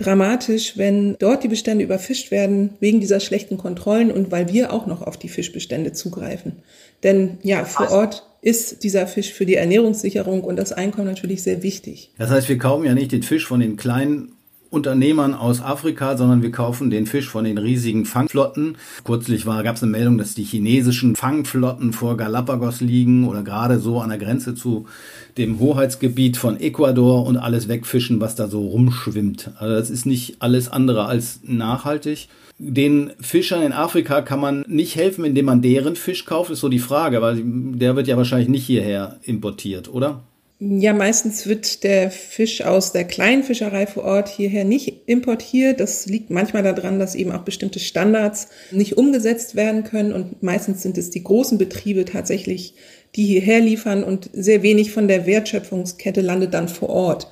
dramatisch, 0.00 0.76
wenn 0.76 1.16
dort 1.18 1.44
die 1.44 1.48
Bestände 1.48 1.84
überfischt 1.84 2.30
werden 2.30 2.70
wegen 2.80 3.00
dieser 3.00 3.20
schlechten 3.20 3.58
Kontrollen 3.58 4.10
und 4.10 4.30
weil 4.30 4.52
wir 4.52 4.72
auch 4.72 4.86
noch 4.86 5.02
auf 5.02 5.16
die 5.16 5.28
Fischbestände 5.28 5.92
zugreifen. 5.92 6.62
Denn 7.02 7.38
ja, 7.42 7.64
vor 7.64 7.90
Ort 7.90 8.26
ist 8.42 8.82
dieser 8.82 9.06
Fisch 9.06 9.32
für 9.32 9.46
die 9.46 9.56
Ernährungssicherung 9.56 10.42
und 10.42 10.56
das 10.56 10.72
Einkommen 10.72 11.06
natürlich 11.06 11.42
sehr 11.42 11.62
wichtig. 11.62 12.12
Das 12.18 12.30
heißt, 12.30 12.48
wir 12.48 12.58
kaufen 12.58 12.84
ja 12.84 12.94
nicht 12.94 13.12
den 13.12 13.22
Fisch 13.22 13.46
von 13.46 13.60
den 13.60 13.76
kleinen 13.76 14.32
Unternehmern 14.70 15.34
aus 15.34 15.60
Afrika, 15.60 16.16
sondern 16.16 16.42
wir 16.42 16.52
kaufen 16.52 16.90
den 16.90 17.06
Fisch 17.06 17.28
von 17.28 17.44
den 17.44 17.58
riesigen 17.58 18.04
Fangflotten. 18.04 18.76
Kürzlich 19.04 19.44
gab 19.44 19.76
es 19.76 19.82
eine 19.82 19.90
Meldung, 19.92 20.16
dass 20.16 20.34
die 20.34 20.44
chinesischen 20.44 21.16
Fangflotten 21.16 21.92
vor 21.92 22.16
Galapagos 22.16 22.80
liegen 22.80 23.26
oder 23.26 23.42
gerade 23.42 23.80
so 23.80 24.00
an 24.00 24.10
der 24.10 24.18
Grenze 24.18 24.54
zu 24.54 24.86
dem 25.36 25.58
Hoheitsgebiet 25.58 26.36
von 26.36 26.60
Ecuador 26.60 27.26
und 27.26 27.36
alles 27.36 27.68
wegfischen, 27.68 28.20
was 28.20 28.36
da 28.36 28.46
so 28.46 28.60
rumschwimmt. 28.66 29.52
Also 29.58 29.74
das 29.74 29.90
ist 29.90 30.06
nicht 30.06 30.36
alles 30.38 30.68
andere 30.68 31.06
als 31.06 31.40
nachhaltig. 31.42 32.28
Den 32.58 33.12
Fischern 33.20 33.62
in 33.62 33.72
Afrika 33.72 34.20
kann 34.20 34.38
man 34.38 34.64
nicht 34.68 34.94
helfen, 34.94 35.24
indem 35.24 35.46
man 35.46 35.62
deren 35.62 35.96
Fisch 35.96 36.26
kauft, 36.26 36.50
ist 36.50 36.60
so 36.60 36.68
die 36.68 36.78
Frage, 36.78 37.22
weil 37.22 37.42
der 37.42 37.96
wird 37.96 38.06
ja 38.06 38.16
wahrscheinlich 38.16 38.50
nicht 38.50 38.66
hierher 38.66 39.18
importiert, 39.22 39.92
oder? 39.92 40.20
Ja, 40.62 40.92
meistens 40.92 41.46
wird 41.46 41.84
der 41.84 42.10
Fisch 42.10 42.60
aus 42.60 42.92
der 42.92 43.04
kleinen 43.04 43.42
Fischerei 43.42 43.86
vor 43.86 44.04
Ort 44.04 44.28
hierher 44.28 44.64
nicht 44.64 45.08
importiert. 45.08 45.80
Das 45.80 46.04
liegt 46.04 46.28
manchmal 46.28 46.62
daran, 46.62 46.98
dass 46.98 47.14
eben 47.14 47.32
auch 47.32 47.44
bestimmte 47.44 47.78
Standards 47.78 48.48
nicht 48.70 48.98
umgesetzt 48.98 49.56
werden 49.56 49.84
können. 49.84 50.12
Und 50.12 50.42
meistens 50.42 50.82
sind 50.82 50.98
es 50.98 51.08
die 51.08 51.24
großen 51.24 51.56
Betriebe 51.56 52.04
tatsächlich, 52.04 52.74
die 53.16 53.24
hierher 53.24 53.60
liefern 53.60 54.04
und 54.04 54.28
sehr 54.34 54.62
wenig 54.62 54.92
von 54.92 55.08
der 55.08 55.24
Wertschöpfungskette 55.24 56.20
landet 56.20 56.52
dann 56.52 56.68
vor 56.68 56.90
Ort. 56.90 57.30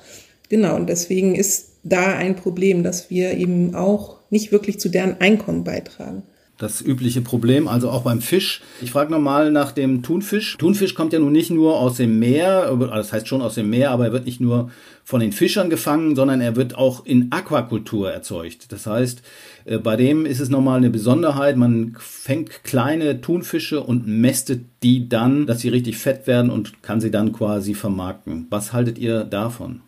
Genau, 0.49 0.75
und 0.75 0.89
deswegen 0.89 1.35
ist 1.35 1.73
da 1.83 2.15
ein 2.15 2.35
Problem, 2.35 2.81
dass 2.81 3.11
wir 3.11 3.37
eben 3.37 3.75
auch 3.75 4.17
nicht 4.31 4.51
wirklich 4.51 4.79
zu 4.79 4.89
deren 4.89 5.21
Einkommen 5.21 5.63
beitragen. 5.63 6.23
Das 6.59 6.81
übliche 6.81 7.21
Problem, 7.21 7.69
also 7.69 7.89
auch 7.89 8.03
beim 8.03 8.21
Fisch. 8.21 8.61
Ich 8.81 8.91
frage 8.91 9.11
nochmal 9.11 9.49
nach 9.49 9.71
dem 9.71 10.03
Thunfisch. 10.03 10.57
Thunfisch 10.57 10.93
kommt 10.93 11.13
ja 11.13 11.19
nun 11.19 11.31
nicht 11.31 11.49
nur 11.49 11.79
aus 11.79 11.95
dem 11.95 12.19
Meer, 12.19 12.75
das 12.91 13.13
heißt 13.13 13.29
schon 13.29 13.41
aus 13.41 13.55
dem 13.55 13.69
Meer, 13.69 13.91
aber 13.91 14.07
er 14.07 14.11
wird 14.11 14.25
nicht 14.25 14.41
nur 14.41 14.69
von 15.05 15.21
den 15.21 15.31
Fischern 15.31 15.69
gefangen, 15.69 16.17
sondern 16.17 16.41
er 16.41 16.57
wird 16.57 16.77
auch 16.77 17.05
in 17.05 17.31
Aquakultur 17.31 18.11
erzeugt. 18.11 18.73
Das 18.73 18.85
heißt, 18.85 19.23
äh, 19.65 19.77
bei 19.77 19.95
dem 19.95 20.25
ist 20.25 20.41
es 20.41 20.49
nochmal 20.49 20.77
eine 20.77 20.89
Besonderheit. 20.89 21.55
Man 21.55 21.95
fängt 21.97 22.63
kleine 22.65 23.21
Thunfische 23.21 23.81
und 23.81 24.05
mästet 24.05 24.65
die 24.83 25.07
dann, 25.07 25.47
dass 25.47 25.61
sie 25.61 25.69
richtig 25.69 25.97
fett 25.97 26.27
werden 26.27 26.51
und 26.51 26.83
kann 26.83 26.99
sie 26.99 27.09
dann 27.09 27.31
quasi 27.31 27.73
vermarkten. 27.73 28.47
Was 28.49 28.73
haltet 28.73 28.99
ihr 28.99 29.23
davon? 29.23 29.79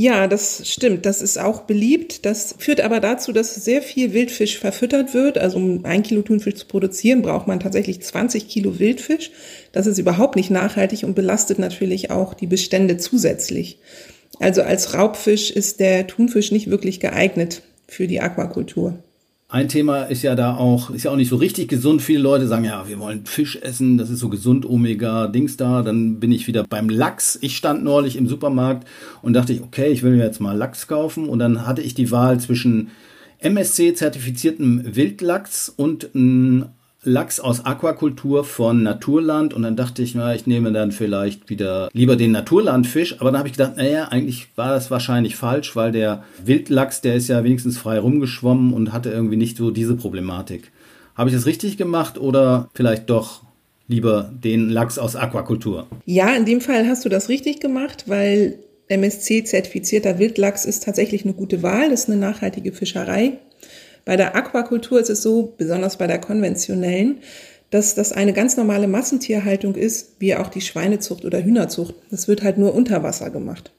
Ja, 0.00 0.28
das 0.28 0.62
stimmt. 0.64 1.06
Das 1.06 1.20
ist 1.20 1.40
auch 1.40 1.62
beliebt. 1.62 2.24
Das 2.24 2.54
führt 2.56 2.80
aber 2.80 3.00
dazu, 3.00 3.32
dass 3.32 3.56
sehr 3.56 3.82
viel 3.82 4.12
Wildfisch 4.12 4.56
verfüttert 4.56 5.12
wird. 5.12 5.38
Also 5.38 5.56
um 5.58 5.84
ein 5.84 6.04
Kilo 6.04 6.22
Thunfisch 6.22 6.54
zu 6.54 6.66
produzieren, 6.66 7.20
braucht 7.20 7.48
man 7.48 7.58
tatsächlich 7.58 8.00
20 8.00 8.46
Kilo 8.46 8.78
Wildfisch. 8.78 9.32
Das 9.72 9.88
ist 9.88 9.98
überhaupt 9.98 10.36
nicht 10.36 10.50
nachhaltig 10.50 11.02
und 11.02 11.16
belastet 11.16 11.58
natürlich 11.58 12.12
auch 12.12 12.34
die 12.34 12.46
Bestände 12.46 12.98
zusätzlich. 12.98 13.80
Also 14.38 14.62
als 14.62 14.94
Raubfisch 14.94 15.50
ist 15.50 15.80
der 15.80 16.06
Thunfisch 16.06 16.52
nicht 16.52 16.70
wirklich 16.70 17.00
geeignet 17.00 17.62
für 17.88 18.06
die 18.06 18.20
Aquakultur. 18.20 19.02
Ein 19.50 19.68
Thema 19.68 20.02
ist 20.02 20.20
ja 20.20 20.34
da 20.34 20.56
auch, 20.56 20.90
ist 20.90 21.04
ja 21.04 21.10
auch 21.10 21.16
nicht 21.16 21.30
so 21.30 21.36
richtig 21.36 21.68
gesund. 21.68 22.02
Viele 22.02 22.18
Leute 22.18 22.46
sagen, 22.46 22.64
ja, 22.64 22.86
wir 22.86 22.98
wollen 22.98 23.24
Fisch 23.24 23.56
essen, 23.56 23.96
das 23.96 24.10
ist 24.10 24.18
so 24.18 24.28
gesund, 24.28 24.66
Omega, 24.68 25.26
Dings 25.26 25.56
da. 25.56 25.80
Dann 25.80 26.20
bin 26.20 26.32
ich 26.32 26.46
wieder 26.46 26.64
beim 26.68 26.90
Lachs. 26.90 27.38
Ich 27.40 27.56
stand 27.56 27.82
neulich 27.82 28.16
im 28.16 28.28
Supermarkt 28.28 28.86
und 29.22 29.32
dachte 29.32 29.54
ich, 29.54 29.62
okay, 29.62 29.88
ich 29.88 30.02
will 30.02 30.16
mir 30.16 30.22
jetzt 30.22 30.40
mal 30.40 30.54
Lachs 30.54 30.86
kaufen. 30.86 31.30
Und 31.30 31.38
dann 31.38 31.66
hatte 31.66 31.80
ich 31.80 31.94
die 31.94 32.10
Wahl 32.10 32.38
zwischen 32.38 32.90
MSC-zertifiziertem 33.38 34.94
Wildlachs 34.94 35.70
und 35.74 36.14
einem 36.14 36.66
Lachs 37.04 37.38
aus 37.38 37.64
Aquakultur 37.64 38.44
von 38.44 38.82
Naturland 38.82 39.54
und 39.54 39.62
dann 39.62 39.76
dachte 39.76 40.02
ich, 40.02 40.14
na, 40.14 40.34
ich 40.34 40.46
nehme 40.46 40.72
dann 40.72 40.90
vielleicht 40.90 41.48
wieder 41.48 41.88
lieber 41.92 42.16
den 42.16 42.32
Naturlandfisch, 42.32 43.20
aber 43.20 43.30
dann 43.30 43.38
habe 43.38 43.48
ich 43.48 43.56
gedacht, 43.56 43.76
naja, 43.76 44.08
eigentlich 44.08 44.48
war 44.56 44.70
das 44.70 44.90
wahrscheinlich 44.90 45.36
falsch, 45.36 45.76
weil 45.76 45.92
der 45.92 46.24
Wildlachs, 46.44 47.00
der 47.00 47.14
ist 47.14 47.28
ja 47.28 47.44
wenigstens 47.44 47.78
frei 47.78 48.00
rumgeschwommen 48.00 48.72
und 48.72 48.92
hatte 48.92 49.10
irgendwie 49.10 49.36
nicht 49.36 49.56
so 49.56 49.70
diese 49.70 49.94
Problematik. 49.94 50.72
Habe 51.14 51.30
ich 51.30 51.36
das 51.36 51.46
richtig 51.46 51.76
gemacht 51.76 52.18
oder 52.18 52.68
vielleicht 52.74 53.08
doch 53.10 53.42
lieber 53.86 54.30
den 54.32 54.68
Lachs 54.68 54.98
aus 54.98 55.14
Aquakultur? 55.16 55.86
Ja, 56.04 56.34
in 56.34 56.44
dem 56.44 56.60
Fall 56.60 56.88
hast 56.88 57.04
du 57.04 57.08
das 57.08 57.28
richtig 57.28 57.60
gemacht, 57.60 58.04
weil 58.06 58.58
MSC-zertifizierter 58.88 60.18
Wildlachs 60.18 60.64
ist 60.64 60.82
tatsächlich 60.84 61.24
eine 61.24 61.34
gute 61.34 61.62
Wahl, 61.62 61.90
das 61.90 62.02
ist 62.02 62.10
eine 62.10 62.18
nachhaltige 62.18 62.72
Fischerei. 62.72 63.38
Bei 64.08 64.16
der 64.16 64.34
Aquakultur 64.34 64.98
ist 65.00 65.10
es 65.10 65.20
so, 65.20 65.52
besonders 65.58 65.98
bei 65.98 66.06
der 66.06 66.18
konventionellen, 66.18 67.18
dass 67.68 67.94
das 67.94 68.10
eine 68.10 68.32
ganz 68.32 68.56
normale 68.56 68.88
Massentierhaltung 68.88 69.74
ist, 69.74 70.14
wie 70.18 70.34
auch 70.34 70.48
die 70.48 70.62
Schweinezucht 70.62 71.26
oder 71.26 71.44
Hühnerzucht. 71.44 71.94
Das 72.10 72.26
wird 72.26 72.42
halt 72.42 72.56
nur 72.56 72.74
unter 72.74 73.02
Wasser 73.02 73.28
gemacht. 73.28 73.70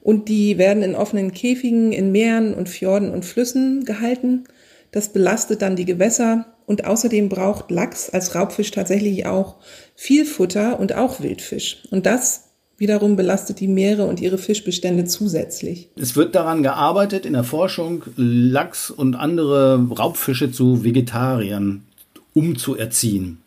Und 0.00 0.30
die 0.30 0.56
werden 0.56 0.82
in 0.82 0.94
offenen 0.94 1.34
Käfigen 1.34 1.92
in 1.92 2.10
Meeren 2.10 2.54
und 2.54 2.70
Fjorden 2.70 3.10
und 3.10 3.26
Flüssen 3.26 3.84
gehalten. 3.84 4.44
Das 4.92 5.12
belastet 5.12 5.60
dann 5.60 5.76
die 5.76 5.84
Gewässer 5.84 6.46
und 6.64 6.86
außerdem 6.86 7.28
braucht 7.28 7.70
Lachs 7.70 8.08
als 8.08 8.34
Raubfisch 8.34 8.70
tatsächlich 8.70 9.26
auch 9.26 9.56
viel 9.94 10.24
Futter 10.24 10.80
und 10.80 10.94
auch 10.94 11.20
Wildfisch. 11.20 11.82
Und 11.90 12.06
das 12.06 12.45
wiederum 12.78 13.16
belastet 13.16 13.60
die 13.60 13.68
Meere 13.68 14.04
und 14.04 14.20
ihre 14.20 14.38
Fischbestände 14.38 15.04
zusätzlich. 15.04 15.88
Es 15.96 16.16
wird 16.16 16.34
daran 16.34 16.62
gearbeitet 16.62 17.26
in 17.26 17.32
der 17.32 17.44
Forschung, 17.44 18.04
Lachs 18.16 18.90
und 18.90 19.14
andere 19.14 19.86
Raubfische 19.90 20.50
zu 20.52 20.84
Vegetariern 20.84 21.82
umzuerziehen. 22.34 23.38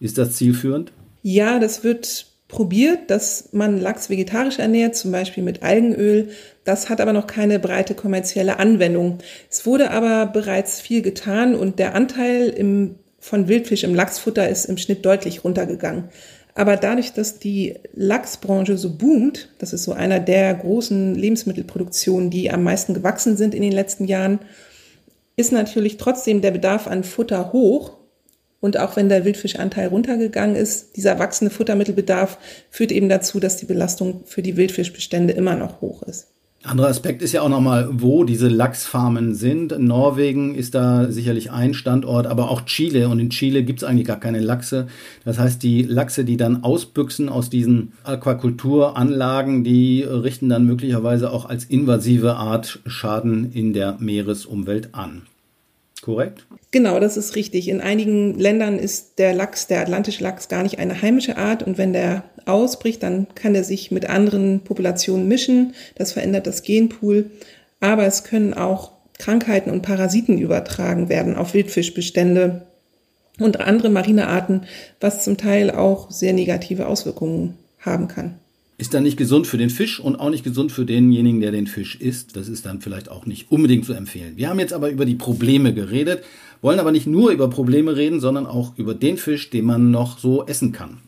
Ist 0.00 0.18
das 0.18 0.36
zielführend? 0.36 0.92
Ja, 1.22 1.58
das 1.58 1.84
wird 1.84 2.26
probiert, 2.48 3.10
dass 3.10 3.50
man 3.52 3.80
Lachs 3.80 4.10
vegetarisch 4.10 4.58
ernährt, 4.58 4.96
zum 4.96 5.12
Beispiel 5.12 5.42
mit 5.42 5.62
Algenöl. 5.62 6.30
Das 6.64 6.88
hat 6.88 7.00
aber 7.00 7.12
noch 7.12 7.26
keine 7.26 7.58
breite 7.58 7.94
kommerzielle 7.94 8.58
Anwendung. 8.58 9.18
Es 9.50 9.66
wurde 9.66 9.90
aber 9.90 10.26
bereits 10.26 10.80
viel 10.80 11.02
getan 11.02 11.54
und 11.54 11.78
der 11.78 11.94
Anteil 11.94 12.48
im, 12.48 12.96
von 13.18 13.48
Wildfisch 13.48 13.84
im 13.84 13.94
Lachsfutter 13.94 14.48
ist 14.48 14.66
im 14.66 14.78
Schnitt 14.78 15.04
deutlich 15.04 15.44
runtergegangen. 15.44 16.04
Aber 16.54 16.76
dadurch, 16.76 17.12
dass 17.12 17.40
die 17.40 17.74
Lachsbranche 17.94 18.78
so 18.78 18.96
boomt, 18.96 19.48
das 19.58 19.72
ist 19.72 19.82
so 19.82 19.92
einer 19.92 20.20
der 20.20 20.54
großen 20.54 21.14
Lebensmittelproduktionen, 21.16 22.30
die 22.30 22.50
am 22.50 22.62
meisten 22.62 22.94
gewachsen 22.94 23.36
sind 23.36 23.54
in 23.54 23.62
den 23.62 23.72
letzten 23.72 24.04
Jahren, 24.04 24.38
ist 25.36 25.50
natürlich 25.50 25.96
trotzdem 25.96 26.42
der 26.42 26.52
Bedarf 26.52 26.86
an 26.86 27.02
Futter 27.02 27.52
hoch. 27.52 27.94
Und 28.60 28.78
auch 28.78 28.96
wenn 28.96 29.08
der 29.08 29.24
Wildfischanteil 29.24 29.88
runtergegangen 29.88 30.56
ist, 30.56 30.96
dieser 30.96 31.18
wachsende 31.18 31.52
Futtermittelbedarf 31.52 32.38
führt 32.70 32.92
eben 32.92 33.08
dazu, 33.08 33.40
dass 33.40 33.56
die 33.56 33.66
Belastung 33.66 34.22
für 34.24 34.40
die 34.40 34.56
Wildfischbestände 34.56 35.34
immer 35.34 35.56
noch 35.56 35.80
hoch 35.80 36.02
ist. 36.04 36.33
Anderer 36.64 36.88
Aspekt 36.88 37.20
ist 37.20 37.32
ja 37.32 37.42
auch 37.42 37.50
nochmal, 37.50 37.88
wo 37.92 38.24
diese 38.24 38.48
Lachsfarmen 38.48 39.34
sind. 39.34 39.78
Norwegen 39.78 40.54
ist 40.54 40.74
da 40.74 41.12
sicherlich 41.12 41.50
ein 41.50 41.74
Standort, 41.74 42.26
aber 42.26 42.50
auch 42.50 42.62
Chile. 42.62 43.10
Und 43.10 43.18
in 43.18 43.28
Chile 43.28 43.64
gibt 43.64 43.82
es 43.82 43.84
eigentlich 43.84 44.06
gar 44.06 44.18
keine 44.18 44.40
Lachse. 44.40 44.86
Das 45.26 45.38
heißt, 45.38 45.62
die 45.62 45.82
Lachse, 45.82 46.24
die 46.24 46.38
dann 46.38 46.64
ausbüchsen 46.64 47.28
aus 47.28 47.50
diesen 47.50 47.92
Aquakulturanlagen, 48.04 49.62
die 49.62 50.04
richten 50.04 50.48
dann 50.48 50.64
möglicherweise 50.64 51.30
auch 51.32 51.44
als 51.44 51.64
invasive 51.64 52.36
Art 52.36 52.80
Schaden 52.86 53.52
in 53.52 53.74
der 53.74 53.98
Meeresumwelt 54.00 54.94
an 54.94 55.22
korrekt? 56.04 56.46
Genau, 56.70 57.00
das 57.00 57.16
ist 57.16 57.34
richtig. 57.34 57.68
In 57.68 57.80
einigen 57.80 58.38
Ländern 58.38 58.78
ist 58.78 59.18
der 59.18 59.32
Lachs, 59.32 59.66
der 59.66 59.80
atlantische 59.80 60.22
Lachs, 60.22 60.48
gar 60.48 60.62
nicht 60.62 60.78
eine 60.78 61.00
heimische 61.00 61.36
Art. 61.36 61.62
Und 61.62 61.78
wenn 61.78 61.92
der 61.92 62.24
ausbricht, 62.44 63.02
dann 63.02 63.26
kann 63.34 63.54
er 63.54 63.64
sich 63.64 63.90
mit 63.90 64.08
anderen 64.08 64.60
Populationen 64.60 65.26
mischen. 65.26 65.74
Das 65.94 66.12
verändert 66.12 66.46
das 66.46 66.62
Genpool. 66.62 67.30
Aber 67.80 68.04
es 68.04 68.22
können 68.22 68.54
auch 68.54 68.92
Krankheiten 69.18 69.70
und 69.70 69.82
Parasiten 69.82 70.38
übertragen 70.38 71.08
werden 71.08 71.36
auf 71.36 71.54
Wildfischbestände 71.54 72.66
und 73.40 73.60
andere 73.60 73.88
marine 73.88 74.28
Arten, 74.28 74.62
was 75.00 75.24
zum 75.24 75.36
Teil 75.36 75.70
auch 75.70 76.10
sehr 76.10 76.34
negative 76.34 76.86
Auswirkungen 76.86 77.56
haben 77.80 78.08
kann 78.08 78.38
ist 78.76 78.94
dann 78.94 79.04
nicht 79.04 79.16
gesund 79.16 79.46
für 79.46 79.58
den 79.58 79.70
Fisch 79.70 80.00
und 80.00 80.16
auch 80.16 80.30
nicht 80.30 80.44
gesund 80.44 80.72
für 80.72 80.84
denjenigen, 80.84 81.40
der 81.40 81.52
den 81.52 81.66
Fisch 81.66 81.96
isst. 81.96 82.36
Das 82.36 82.48
ist 82.48 82.66
dann 82.66 82.80
vielleicht 82.80 83.08
auch 83.08 83.24
nicht 83.24 83.50
unbedingt 83.50 83.84
zu 83.84 83.92
empfehlen. 83.92 84.32
Wir 84.36 84.48
haben 84.48 84.58
jetzt 84.58 84.72
aber 84.72 84.90
über 84.90 85.04
die 85.04 85.14
Probleme 85.14 85.72
geredet, 85.72 86.24
wollen 86.60 86.80
aber 86.80 86.92
nicht 86.92 87.06
nur 87.06 87.30
über 87.30 87.48
Probleme 87.48 87.96
reden, 87.96 88.20
sondern 88.20 88.46
auch 88.46 88.72
über 88.76 88.94
den 88.94 89.16
Fisch, 89.16 89.50
den 89.50 89.64
man 89.64 89.90
noch 89.90 90.18
so 90.18 90.44
essen 90.46 90.72
kann 90.72 90.98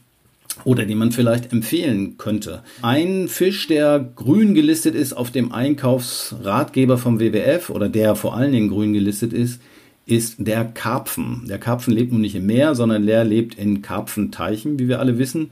oder 0.65 0.85
den 0.85 0.99
man 0.99 1.13
vielleicht 1.13 1.53
empfehlen 1.53 2.19
könnte. 2.19 2.63
Ein 2.83 3.29
Fisch, 3.29 3.67
der 3.67 4.13
grün 4.15 4.55
gelistet 4.55 4.95
ist 4.95 5.13
auf 5.13 5.31
dem 5.31 5.53
Einkaufsratgeber 5.53 6.99
vom 6.99 7.21
WWF 7.21 7.71
oder 7.71 7.89
der 7.89 8.15
vor 8.17 8.37
allen 8.37 8.53
Dingen 8.53 8.69
grün 8.69 8.93
gelistet 8.93 9.33
ist, 9.33 9.61
ist 10.07 10.37
der 10.39 10.65
Karpfen. 10.65 11.47
Der 11.49 11.59
Karpfen 11.59 11.93
lebt 11.93 12.13
nun 12.13 12.21
nicht 12.21 12.37
im 12.37 12.47
Meer, 12.47 12.75
sondern 12.75 13.07
der 13.07 13.25
lebt 13.25 13.57
in 13.57 13.83
Karpfenteichen, 13.83 14.79
wie 14.79 14.89
wir 14.89 15.01
alle 15.01 15.19
wissen. 15.19 15.51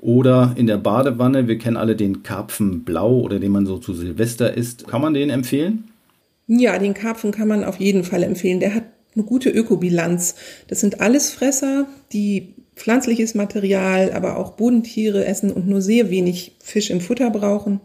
Oder 0.00 0.54
in 0.56 0.66
der 0.66 0.78
Badewanne, 0.78 1.46
wir 1.46 1.58
kennen 1.58 1.76
alle 1.76 1.94
den 1.94 2.22
Karpfen 2.22 2.84
Blau 2.84 3.20
oder 3.20 3.38
den 3.38 3.52
man 3.52 3.66
so 3.66 3.76
zu 3.76 3.92
Silvester 3.92 4.54
isst. 4.54 4.88
Kann 4.88 5.02
man 5.02 5.12
den 5.12 5.28
empfehlen? 5.28 5.90
Ja, 6.46 6.78
den 6.78 6.94
Karpfen 6.94 7.32
kann 7.32 7.48
man 7.48 7.64
auf 7.64 7.78
jeden 7.78 8.02
Fall 8.02 8.22
empfehlen. 8.22 8.60
Der 8.60 8.74
hat 8.74 8.84
eine 9.14 9.24
gute 9.24 9.50
Ökobilanz. 9.50 10.36
Das 10.68 10.80
sind 10.80 11.00
alles 11.02 11.30
Fresser, 11.30 11.86
die 12.12 12.54
pflanzliches 12.76 13.34
Material, 13.34 14.12
aber 14.12 14.38
auch 14.38 14.52
Bodentiere 14.52 15.26
essen 15.26 15.52
und 15.52 15.68
nur 15.68 15.82
sehr 15.82 16.10
wenig 16.10 16.56
Fisch 16.60 16.90
im 16.90 17.02
Futter 17.02 17.30
brauchen. 17.30 17.80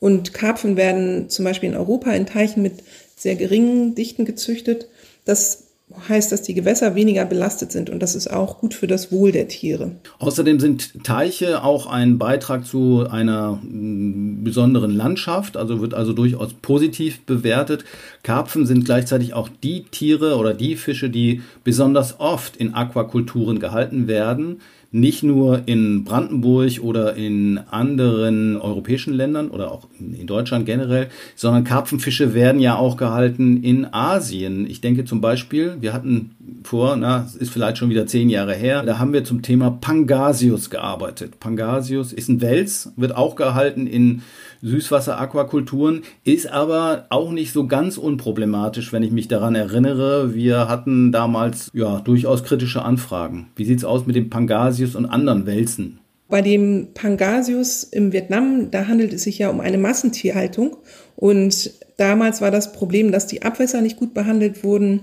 Und 0.00 0.32
Karpfen 0.32 0.78
werden 0.78 1.28
zum 1.28 1.44
Beispiel 1.44 1.68
in 1.68 1.76
Europa 1.76 2.12
in 2.12 2.24
Teichen 2.26 2.62
mit 2.62 2.82
sehr 3.14 3.36
geringen 3.36 3.94
Dichten 3.94 4.24
gezüchtet. 4.24 4.88
Das 5.26 5.71
heißt, 6.08 6.32
dass 6.32 6.42
die 6.42 6.54
Gewässer 6.54 6.94
weniger 6.94 7.24
belastet 7.24 7.72
sind 7.72 7.90
und 7.90 8.00
das 8.00 8.14
ist 8.14 8.28
auch 8.28 8.58
gut 8.58 8.74
für 8.74 8.86
das 8.86 9.12
Wohl 9.12 9.32
der 9.32 9.48
Tiere. 9.48 9.92
Außerdem 10.18 10.60
sind 10.60 11.04
Teiche 11.04 11.62
auch 11.64 11.86
ein 11.86 12.18
Beitrag 12.18 12.66
zu 12.66 13.06
einer 13.10 13.60
mm, 13.62 14.44
besonderen 14.44 14.90
Landschaft, 14.90 15.56
also 15.56 15.80
wird 15.80 15.94
also 15.94 16.12
durchaus 16.12 16.52
positiv 16.54 17.24
bewertet. 17.24 17.84
Karpfen 18.22 18.66
sind 18.66 18.84
gleichzeitig 18.84 19.34
auch 19.34 19.48
die 19.62 19.84
Tiere 19.84 20.36
oder 20.36 20.54
die 20.54 20.76
Fische, 20.76 21.10
die 21.10 21.42
besonders 21.64 22.20
oft 22.20 22.56
in 22.56 22.74
Aquakulturen 22.74 23.58
gehalten 23.58 24.06
werden 24.06 24.60
nicht 24.92 25.22
nur 25.22 25.62
in 25.64 26.04
Brandenburg 26.04 26.80
oder 26.82 27.16
in 27.16 27.58
anderen 27.70 28.58
europäischen 28.58 29.14
Ländern 29.14 29.48
oder 29.48 29.72
auch 29.72 29.88
in 29.98 30.26
Deutschland 30.26 30.66
generell, 30.66 31.08
sondern 31.34 31.64
Karpfenfische 31.64 32.34
werden 32.34 32.60
ja 32.60 32.76
auch 32.76 32.98
gehalten 32.98 33.62
in 33.62 33.86
Asien. 33.92 34.68
Ich 34.68 34.82
denke 34.82 35.06
zum 35.06 35.22
Beispiel, 35.22 35.78
Wir 35.80 35.94
hatten 35.94 36.32
vor, 36.62 36.96
na, 36.96 37.26
ist 37.38 37.50
vielleicht 37.50 37.78
schon 37.78 37.88
wieder 37.88 38.06
zehn 38.06 38.28
Jahre 38.28 38.54
her, 38.54 38.82
da 38.82 38.98
haben 38.98 39.14
wir 39.14 39.24
zum 39.24 39.40
Thema 39.40 39.70
Pangasius 39.70 40.68
gearbeitet. 40.68 41.40
Pangasius 41.40 42.12
ist 42.12 42.28
ein 42.28 42.42
Wels, 42.42 42.92
wird 42.96 43.16
auch 43.16 43.34
gehalten 43.34 43.86
in 43.86 44.22
Süßwasser-Aquakulturen, 44.62 46.02
ist 46.24 46.46
aber 46.46 47.06
auch 47.10 47.32
nicht 47.32 47.52
so 47.52 47.66
ganz 47.66 47.98
unproblematisch, 47.98 48.92
wenn 48.92 49.02
ich 49.02 49.10
mich 49.10 49.28
daran 49.28 49.54
erinnere. 49.54 50.34
Wir 50.34 50.68
hatten 50.68 51.12
damals 51.12 51.70
ja 51.74 52.00
durchaus 52.00 52.44
kritische 52.44 52.82
Anfragen. 52.82 53.48
Wie 53.56 53.64
sieht's 53.64 53.84
aus 53.84 54.06
mit 54.06 54.16
dem 54.16 54.30
Pangasius 54.30 54.94
und 54.94 55.06
anderen 55.06 55.46
Welsen? 55.46 55.98
Bei 56.28 56.40
dem 56.40 56.88
Pangasius 56.94 57.84
im 57.84 58.12
Vietnam, 58.12 58.70
da 58.70 58.86
handelt 58.86 59.12
es 59.12 59.24
sich 59.24 59.38
ja 59.38 59.50
um 59.50 59.60
eine 59.60 59.78
Massentierhaltung. 59.78 60.76
Und 61.16 61.72
damals 61.98 62.40
war 62.40 62.50
das 62.50 62.72
Problem, 62.72 63.12
dass 63.12 63.26
die 63.26 63.42
Abwässer 63.42 63.82
nicht 63.82 63.96
gut 63.96 64.14
behandelt 64.14 64.64
wurden, 64.64 65.00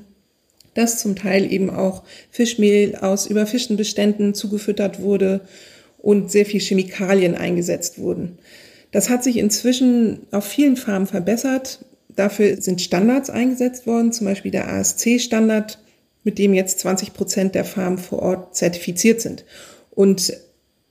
dass 0.73 0.99
zum 0.99 1.15
Teil 1.15 1.51
eben 1.51 1.69
auch 1.69 2.03
Fischmehl 2.31 2.95
aus 2.95 3.27
überfischten 3.27 3.77
Beständen 3.77 4.33
zugefüttert 4.33 5.01
wurde 5.01 5.41
und 5.97 6.31
sehr 6.31 6.45
viel 6.45 6.61
Chemikalien 6.61 7.35
eingesetzt 7.35 7.99
wurden. 7.99 8.37
Das 8.91 9.09
hat 9.09 9.23
sich 9.23 9.37
inzwischen 9.37 10.27
auf 10.31 10.45
vielen 10.45 10.75
Farmen 10.75 11.07
verbessert. 11.07 11.85
Dafür 12.15 12.61
sind 12.61 12.81
Standards 12.81 13.29
eingesetzt 13.29 13.85
worden, 13.85 14.11
zum 14.11 14.25
Beispiel 14.25 14.51
der 14.51 14.67
ASC-Standard, 14.69 15.79
mit 16.23 16.37
dem 16.37 16.53
jetzt 16.53 16.79
20 16.79 17.13
Prozent 17.13 17.55
der 17.55 17.65
Farmen 17.65 17.97
vor 17.97 18.19
Ort 18.19 18.55
zertifiziert 18.55 19.21
sind. 19.21 19.45
Und 19.91 20.33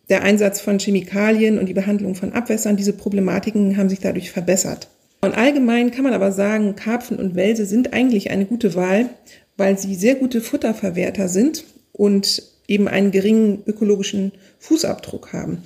der 0.09 0.23
Einsatz 0.23 0.61
von 0.61 0.79
Chemikalien 0.79 1.59
und 1.59 1.67
die 1.67 1.75
Behandlung 1.75 2.15
von 2.15 2.33
Abwässern, 2.33 2.77
diese 2.77 2.93
Problematiken 2.95 3.77
haben 3.77 3.91
sich 3.91 4.01
dadurch 4.01 4.31
verbessert. 4.31 4.89
Und 5.21 5.37
allgemein 5.37 5.91
kann 5.91 6.05
man 6.05 6.15
aber 6.15 6.33
sagen, 6.33 6.77
Karpfen 6.77 7.19
und 7.19 7.35
Welse 7.35 7.67
sind 7.67 7.93
eigentlich 7.93 8.31
eine 8.31 8.47
gute 8.47 8.75
Wahl, 8.75 9.11
weil 9.57 9.77
sie 9.77 9.95
sehr 9.97 10.15
gute 10.15 10.41
Futterverwerter 10.41 11.29
sind 11.29 11.65
und 11.93 12.43
eben 12.69 12.87
einen 12.87 13.11
geringen 13.11 13.63
ökologischen 13.67 14.33
Fußabdruck 14.61 15.33
haben. 15.33 15.63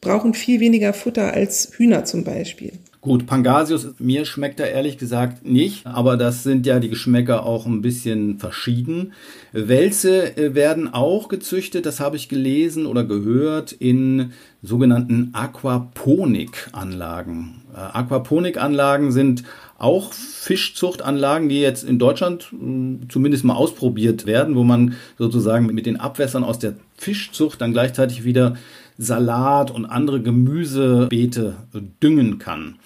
Brauchen 0.00 0.34
viel 0.34 0.60
weniger 0.60 0.92
Futter 0.92 1.32
als 1.32 1.72
Hühner 1.76 2.04
zum 2.04 2.24
Beispiel. 2.24 2.72
Gut, 3.02 3.26
Pangasius, 3.26 3.94
mir 3.98 4.26
schmeckt 4.26 4.60
er 4.60 4.70
ehrlich 4.70 4.98
gesagt 4.98 5.46
nicht, 5.46 5.86
aber 5.86 6.18
das 6.18 6.42
sind 6.42 6.66
ja 6.66 6.80
die 6.80 6.90
Geschmäcker 6.90 7.46
auch 7.46 7.64
ein 7.64 7.80
bisschen 7.80 8.38
verschieden. 8.38 9.14
Wälze 9.52 10.36
äh, 10.36 10.54
werden 10.54 10.92
auch 10.92 11.28
gezüchtet, 11.28 11.86
das 11.86 11.98
habe 11.98 12.16
ich 12.16 12.28
gelesen 12.28 12.84
oder 12.84 13.04
gehört, 13.04 13.72
in 13.72 14.32
sogenannten 14.62 15.30
Aquaponikanlagen. 15.32 17.62
Äh, 17.74 17.78
Aquaponikanlagen 17.78 19.12
sind 19.12 19.44
auch 19.78 20.12
Fischzuchtanlagen, 20.12 21.48
die 21.48 21.62
jetzt 21.62 21.84
in 21.84 21.98
Deutschland 21.98 22.48
hm, 22.50 23.08
zumindest 23.08 23.44
mal 23.44 23.54
ausprobiert 23.54 24.26
werden, 24.26 24.56
wo 24.56 24.62
man 24.62 24.96
sozusagen 25.16 25.64
mit 25.66 25.86
den 25.86 25.98
Abwässern 25.98 26.44
aus 26.44 26.58
der 26.58 26.74
Fischzucht 26.98 27.62
dann 27.62 27.72
gleichzeitig 27.72 28.24
wieder 28.24 28.56
Salat 29.00 29.70
und 29.70 29.86
andere 29.86 30.20
Gemüsebeete 30.20 31.54
düngen 32.02 32.38
kann. 32.38 32.76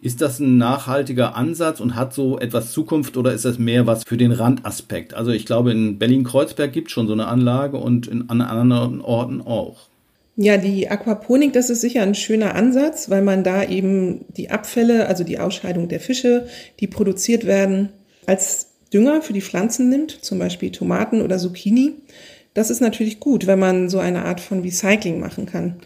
Ist 0.00 0.20
das 0.20 0.38
ein 0.38 0.56
nachhaltiger 0.56 1.34
Ansatz 1.34 1.80
und 1.80 1.96
hat 1.96 2.14
so 2.14 2.38
etwas 2.38 2.72
Zukunft 2.72 3.16
oder 3.16 3.32
ist 3.32 3.44
das 3.44 3.58
mehr 3.58 3.86
was 3.86 4.04
für 4.04 4.16
den 4.16 4.32
Randaspekt? 4.32 5.14
Also 5.14 5.32
ich 5.32 5.46
glaube, 5.46 5.72
in 5.72 5.98
Berlin-Kreuzberg 5.98 6.72
gibt 6.72 6.88
es 6.88 6.92
schon 6.92 7.06
so 7.08 7.14
eine 7.14 7.26
Anlage 7.26 7.78
und 7.78 8.06
in, 8.06 8.28
an 8.28 8.40
anderen 8.40 9.00
Orten 9.00 9.40
auch. 9.40 9.88
Ja, 10.36 10.58
die 10.58 10.88
Aquaponik, 10.88 11.52
das 11.52 11.70
ist 11.70 11.80
sicher 11.80 12.02
ein 12.02 12.14
schöner 12.14 12.54
Ansatz, 12.54 13.10
weil 13.10 13.22
man 13.22 13.42
da 13.42 13.64
eben 13.64 14.26
die 14.36 14.50
Abfälle, 14.50 15.06
also 15.06 15.24
die 15.24 15.38
Ausscheidung 15.38 15.88
der 15.88 16.00
Fische, 16.00 16.46
die 16.80 16.86
produziert 16.86 17.46
werden, 17.46 17.88
als 18.26 18.68
Dünger 18.92 19.22
für 19.22 19.32
die 19.32 19.42
Pflanzen 19.42 19.88
nimmt, 19.88 20.24
zum 20.24 20.38
Beispiel 20.38 20.70
Tomaten 20.70 21.20
oder 21.20 21.38
Zucchini. 21.38 21.94
Das 22.54 22.70
ist 22.70 22.80
natürlich 22.80 23.20
gut, 23.20 23.46
wenn 23.46 23.58
man 23.58 23.88
so 23.88 23.98
eine 23.98 24.24
Art 24.24 24.40
von 24.40 24.62
Recycling 24.62 25.18
machen 25.18 25.46
kann. 25.46 25.76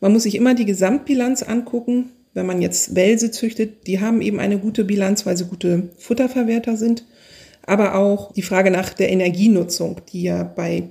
Man 0.00 0.12
muss 0.12 0.24
sich 0.24 0.34
immer 0.34 0.54
die 0.54 0.66
Gesamtbilanz 0.66 1.42
angucken. 1.42 2.10
Wenn 2.34 2.46
man 2.46 2.60
jetzt 2.60 2.94
Wälse 2.94 3.30
züchtet, 3.30 3.86
die 3.86 4.00
haben 4.00 4.20
eben 4.20 4.40
eine 4.40 4.58
gute 4.58 4.84
Bilanz, 4.84 5.24
weil 5.24 5.36
sie 5.36 5.46
gute 5.46 5.88
Futterverwerter 5.96 6.76
sind. 6.76 7.04
Aber 7.64 7.94
auch 7.94 8.32
die 8.32 8.42
Frage 8.42 8.70
nach 8.70 8.92
der 8.92 9.10
Energienutzung, 9.10 10.00
die 10.12 10.22
ja 10.22 10.42
bei 10.42 10.84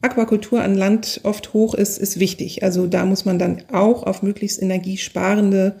Aquakultur 0.00 0.62
an 0.62 0.74
Land 0.74 1.20
oft 1.24 1.52
hoch 1.52 1.74
ist, 1.74 1.98
ist 1.98 2.18
wichtig. 2.20 2.62
Also 2.62 2.86
da 2.86 3.04
muss 3.04 3.24
man 3.24 3.38
dann 3.38 3.62
auch 3.72 4.04
auf 4.04 4.22
möglichst 4.22 4.62
energiesparende 4.62 5.76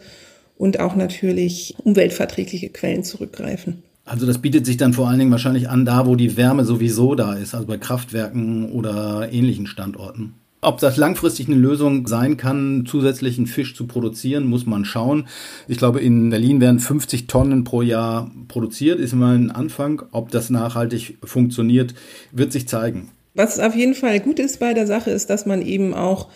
und 0.58 0.80
auch 0.80 0.96
natürlich 0.96 1.76
umweltverträgliche 1.82 2.70
Quellen 2.70 3.04
zurückgreifen. 3.04 3.82
Also 4.06 4.24
das 4.24 4.38
bietet 4.38 4.64
sich 4.64 4.76
dann 4.76 4.92
vor 4.92 5.08
allen 5.08 5.18
Dingen 5.18 5.32
wahrscheinlich 5.32 5.68
an, 5.68 5.84
da 5.84 6.06
wo 6.06 6.14
die 6.14 6.36
Wärme 6.36 6.64
sowieso 6.64 7.16
da 7.16 7.34
ist, 7.34 7.54
also 7.54 7.66
bei 7.66 7.76
Kraftwerken 7.76 8.70
oder 8.70 9.28
ähnlichen 9.32 9.66
Standorten. 9.66 10.34
Ob 10.60 10.78
das 10.78 10.96
langfristig 10.96 11.48
eine 11.48 11.56
Lösung 11.56 12.06
sein 12.06 12.36
kann, 12.36 12.86
zusätzlichen 12.86 13.46
Fisch 13.46 13.74
zu 13.74 13.86
produzieren, 13.86 14.46
muss 14.46 14.64
man 14.64 14.84
schauen. 14.84 15.26
Ich 15.66 15.76
glaube, 15.78 16.00
in 16.00 16.30
Berlin 16.30 16.60
werden 16.60 16.78
50 16.78 17.26
Tonnen 17.26 17.64
pro 17.64 17.82
Jahr 17.82 18.30
produziert, 18.48 19.00
ist 19.00 19.12
immer 19.12 19.32
ein 19.32 19.50
Anfang. 19.50 20.02
Ob 20.12 20.30
das 20.30 20.50
nachhaltig 20.50 21.18
funktioniert, 21.24 21.94
wird 22.30 22.52
sich 22.52 22.68
zeigen. 22.68 23.10
Was 23.34 23.58
auf 23.58 23.74
jeden 23.74 23.94
Fall 23.94 24.20
gut 24.20 24.38
ist 24.38 24.60
bei 24.60 24.72
der 24.72 24.86
Sache, 24.86 25.10
ist, 25.10 25.30
dass 25.30 25.46
man 25.46 25.62
eben 25.62 25.94
auch 25.94 26.28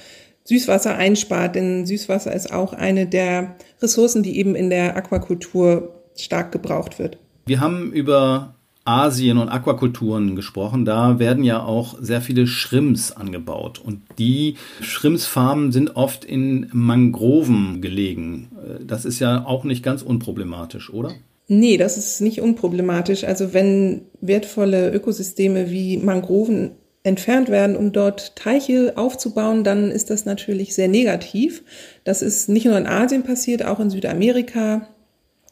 Süßwasser 0.44 0.96
einspart, 0.96 1.54
denn 1.54 1.86
Süßwasser 1.86 2.34
ist 2.34 2.52
auch 2.52 2.72
eine 2.72 3.06
der 3.06 3.56
Ressourcen, 3.80 4.22
die 4.24 4.38
eben 4.38 4.54
in 4.56 4.70
der 4.70 4.96
Aquakultur 4.96 5.94
stark 6.16 6.50
gebraucht 6.52 6.98
wird. 6.98 7.18
Wir 7.46 7.60
haben 7.60 7.92
über 7.92 8.54
Asien 8.84 9.38
und 9.38 9.48
Aquakulturen 9.48 10.36
gesprochen. 10.36 10.84
Da 10.84 11.18
werden 11.18 11.44
ja 11.44 11.62
auch 11.62 11.96
sehr 12.00 12.20
viele 12.20 12.46
Schrimps 12.46 13.12
angebaut. 13.12 13.78
Und 13.78 14.02
die 14.18 14.56
Schrimpsfarmen 14.80 15.70
sind 15.70 15.96
oft 15.96 16.24
in 16.24 16.68
Mangroven 16.72 17.82
gelegen. 17.82 18.48
Das 18.84 19.04
ist 19.04 19.20
ja 19.20 19.44
auch 19.44 19.64
nicht 19.64 19.82
ganz 19.82 20.02
unproblematisch, 20.02 20.92
oder? 20.92 21.12
Nee, 21.46 21.76
das 21.76 21.96
ist 21.96 22.20
nicht 22.20 22.40
unproblematisch. 22.40 23.24
Also 23.24 23.52
wenn 23.52 24.02
wertvolle 24.20 24.92
Ökosysteme 24.92 25.70
wie 25.70 25.98
Mangroven 25.98 26.72
entfernt 27.02 27.48
werden, 27.48 27.76
um 27.76 27.92
dort 27.92 28.36
Teiche 28.36 28.92
aufzubauen, 28.96 29.64
dann 29.64 29.90
ist 29.90 30.10
das 30.10 30.26
natürlich 30.26 30.74
sehr 30.74 30.88
negativ. 30.88 31.62
Das 32.04 32.22
ist 32.22 32.48
nicht 32.48 32.66
nur 32.66 32.78
in 32.78 32.86
Asien 32.86 33.24
passiert, 33.24 33.64
auch 33.64 33.80
in 33.80 33.90
Südamerika, 33.90 34.88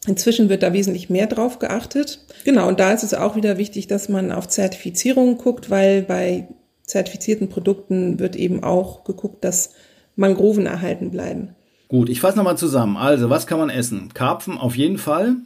Inzwischen 0.09 0.49
wird 0.49 0.63
da 0.63 0.73
wesentlich 0.73 1.11
mehr 1.11 1.27
drauf 1.27 1.59
geachtet. 1.59 2.25
Genau, 2.45 2.67
und 2.67 2.81
da 2.81 2.93
ist 2.93 3.03
es 3.03 3.13
auch 3.13 3.37
wieder 3.37 3.59
wichtig, 3.59 3.89
dass 3.89 4.09
man 4.09 4.33
auf 4.33 4.49
Zertifizierungen 4.49 5.37
guckt, 5.37 5.69
weil 5.69 6.03
bei 6.03 6.49
zertifizierten 6.85 7.51
Produkten 7.51 8.19
wird 8.19 8.35
eben 8.35 8.65
auch 8.65 9.05
geguckt, 9.05 9.45
dass 9.45 9.75
Mangroven 10.17 10.65
erhalten 10.65 11.11
bleiben. 11.11 11.55
Gut, 11.89 12.09
ich 12.09 12.21
fasse 12.21 12.39
nochmal 12.39 12.57
zusammen. 12.57 12.97
Also, 12.97 13.29
was 13.29 13.47
kann 13.47 13.59
man 13.59 13.69
essen? 13.69 14.13
Karpfen 14.15 14.57
auf 14.57 14.77
jeden 14.77 14.97
Fall. 14.97 15.37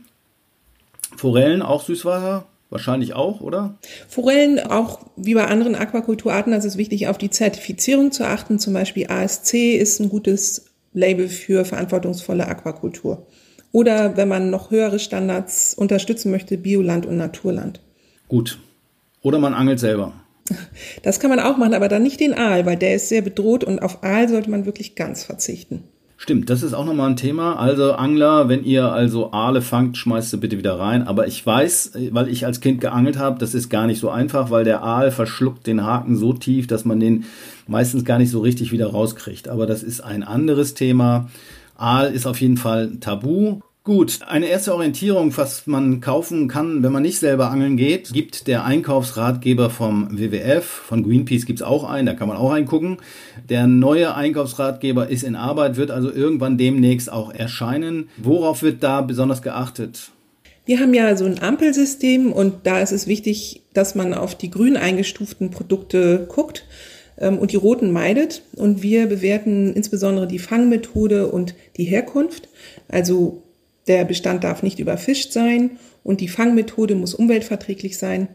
Forellen 1.16 1.62
auch 1.62 1.83
Süßwasser? 1.83 2.46
Wahrscheinlich 2.70 3.14
auch, 3.14 3.40
oder? 3.40 3.75
Forellen 4.09 4.59
auch 4.59 5.01
wie 5.16 5.35
bei 5.35 5.46
anderen 5.46 5.75
Aquakulturarten, 5.75 6.53
das 6.53 6.64
ist 6.64 6.79
wichtig, 6.79 7.09
auf 7.09 7.18
die 7.18 7.31
Zertifizierung 7.31 8.12
zu 8.12 8.25
achten. 8.25 8.59
Zum 8.59 8.72
Beispiel 8.72 9.09
ASC 9.09 9.75
ist 9.75 10.01
ein 10.01 10.09
gutes 10.09 10.66
Label 10.94 11.29
für 11.29 11.64
verantwortungsvolle 11.64 12.46
Aquakultur. 12.46 13.27
Oder 13.72 14.16
wenn 14.16 14.28
man 14.28 14.50
noch 14.50 14.70
höhere 14.70 14.98
Standards 14.98 15.74
unterstützen 15.74 16.30
möchte, 16.30 16.58
Bioland 16.58 17.06
und 17.06 17.16
Naturland. 17.16 17.80
Gut. 18.28 18.58
Oder 19.22 19.38
man 19.38 19.54
angelt 19.54 19.80
selber. 19.80 20.12
Das 21.02 21.18
kann 21.18 21.30
man 21.30 21.40
auch 21.40 21.56
machen, 21.56 21.74
aber 21.74 21.88
dann 21.88 22.02
nicht 22.02 22.20
den 22.20 22.35
Aal, 22.35 22.66
weil 22.66 22.76
der 22.76 22.94
ist 22.94 23.08
sehr 23.08 23.22
bedroht 23.22 23.64
und 23.64 23.80
auf 23.80 24.02
Aal 24.02 24.28
sollte 24.28 24.50
man 24.50 24.66
wirklich 24.66 24.94
ganz 24.94 25.24
verzichten. 25.24 25.85
Stimmt, 26.22 26.50
das 26.50 26.62
ist 26.62 26.72
auch 26.72 26.85
nochmal 26.85 27.11
ein 27.11 27.16
Thema. 27.16 27.56
Also 27.56 27.94
Angler, 27.94 28.48
wenn 28.48 28.62
ihr 28.62 28.92
also 28.92 29.32
Aale 29.32 29.61
fangt, 29.61 29.96
schmeißt 29.96 30.30
sie 30.30 30.37
bitte 30.37 30.56
wieder 30.56 30.78
rein. 30.78 31.02
Aber 31.08 31.26
ich 31.26 31.44
weiß, 31.44 31.94
weil 32.12 32.28
ich 32.28 32.46
als 32.46 32.61
Kind 32.61 32.80
geangelt 32.80 33.18
habe, 33.18 33.40
das 33.40 33.54
ist 33.54 33.70
gar 33.70 33.88
nicht 33.88 33.98
so 33.98 34.08
einfach, 34.08 34.48
weil 34.48 34.62
der 34.62 34.85
Aal 34.85 35.11
verschluckt 35.11 35.66
den 35.66 35.82
Haken 35.82 36.14
so 36.14 36.32
tief, 36.32 36.68
dass 36.68 36.85
man 36.85 37.00
den 37.00 37.24
meistens 37.66 38.04
gar 38.04 38.18
nicht 38.18 38.30
so 38.30 38.38
richtig 38.38 38.70
wieder 38.70 38.87
rauskriegt. 38.92 39.48
Aber 39.48 39.66
das 39.66 39.82
ist 39.82 40.00
ein 40.00 40.22
anderes 40.22 40.74
Thema. 40.74 41.28
Aal 41.83 42.14
ist 42.14 42.27
auf 42.27 42.40
jeden 42.40 42.57
Fall 42.57 42.99
tabu. 43.01 43.61
Gut, 43.83 44.21
eine 44.29 44.47
erste 44.47 44.73
Orientierung, 44.73 45.37
was 45.37 45.66
man 45.66 46.01
kaufen 46.01 46.47
kann, 46.47 46.85
wenn 46.85 46.92
man 46.92 47.03
nicht 47.03 47.18
selber 47.18 47.51
angeln 47.51 47.77
geht, 47.77 48.12
gibt 48.12 48.47
der 48.47 48.64
Einkaufsratgeber 48.64 49.71
vom 49.71 50.16
WWF. 50.16 50.64
Von 50.64 51.03
Greenpeace 51.03 51.45
gibt's 51.47 51.62
auch 51.62 51.83
einen, 51.83 52.07
da 52.07 52.14
kann 52.14 52.29
man 52.29 52.37
auch 52.37 52.53
reingucken. 52.53 52.99
Der 53.49 53.66
neue 53.66 54.14
Einkaufsratgeber 54.14 55.09
ist 55.09 55.25
in 55.25 55.35
Arbeit, 55.35 55.77
wird 55.77 55.90
also 55.90 56.12
irgendwann 56.12 56.57
demnächst 56.57 57.11
auch 57.11 57.35
erscheinen. 57.35 58.09
Worauf 58.16 58.62
wird 58.62 58.85
da 58.85 59.01
besonders 59.01 59.42
geachtet? 59.42 60.12
Wir 60.64 60.79
haben 60.79 60.95
ja 60.95 61.16
so 61.16 61.25
ein 61.25 61.42
Ampelsystem 61.42 62.33
und 62.33 62.64
da 62.64 62.79
ist 62.79 62.92
es 62.92 63.09
wichtig, 63.09 63.62
dass 63.75 63.97
man 63.97 64.14
auf 64.14 64.37
die 64.37 64.53
grün 64.53 64.77
eingestuften 64.77 65.51
Produkte 65.51 66.29
guckt 66.29 66.64
und 67.28 67.52
die 67.52 67.56
roten 67.56 67.92
meidet. 67.92 68.42
Und 68.56 68.82
wir 68.82 69.06
bewerten 69.06 69.72
insbesondere 69.74 70.26
die 70.26 70.38
Fangmethode 70.38 71.28
und 71.28 71.54
die 71.76 71.85
Herkunft. 71.85 72.48
Also 72.88 73.42
der 73.87 74.04
Bestand 74.04 74.44
darf 74.44 74.62
nicht 74.62 74.78
überfischt 74.78 75.32
sein 75.32 75.78
und 76.04 76.20
die 76.20 76.28
Fangmethode 76.28 76.94
muss 76.94 77.14
umweltverträglich 77.14 77.98
sein. 77.98 78.28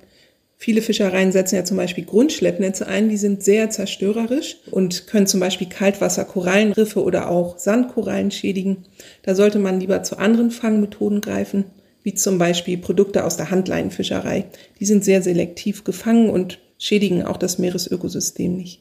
Viele 0.60 0.82
Fischereien 0.82 1.32
setzen 1.32 1.56
ja 1.56 1.66
zum 1.66 1.78
Beispiel 1.78 2.04
Grundschleppnetze 2.04 2.88
ein, 2.88 3.10
die 3.10 3.18
sind 3.18 3.44
sehr 3.44 3.70
zerstörerisch 3.70 4.58
und 4.72 5.06
können 5.06 5.28
zum 5.28 5.40
Beispiel 5.40 5.68
Kaltwasser-Korallenriffe 5.68 7.04
oder 7.04 7.30
auch 7.30 7.60
Sandkorallen 7.60 8.32
schädigen. 8.32 8.78
Da 9.22 9.36
sollte 9.36 9.60
man 9.60 9.80
lieber 9.80 10.02
zu 10.02 10.18
anderen 10.18 10.50
Fangmethoden 10.50 11.22
greifen, 11.22 11.66
wie 12.08 12.14
zum 12.14 12.38
Beispiel 12.38 12.78
Produkte 12.78 13.26
aus 13.26 13.36
der 13.36 13.52
Handleinenfischerei. 13.52 14.46
Die 14.80 14.86
sind 14.86 15.04
sehr 15.04 15.22
selektiv 15.22 15.84
gefangen 15.84 16.30
und 16.30 16.58
schädigen 16.78 17.24
auch 17.24 17.36
das 17.36 17.60
Meeresökosystem 17.60 18.56
nicht. 18.56 18.80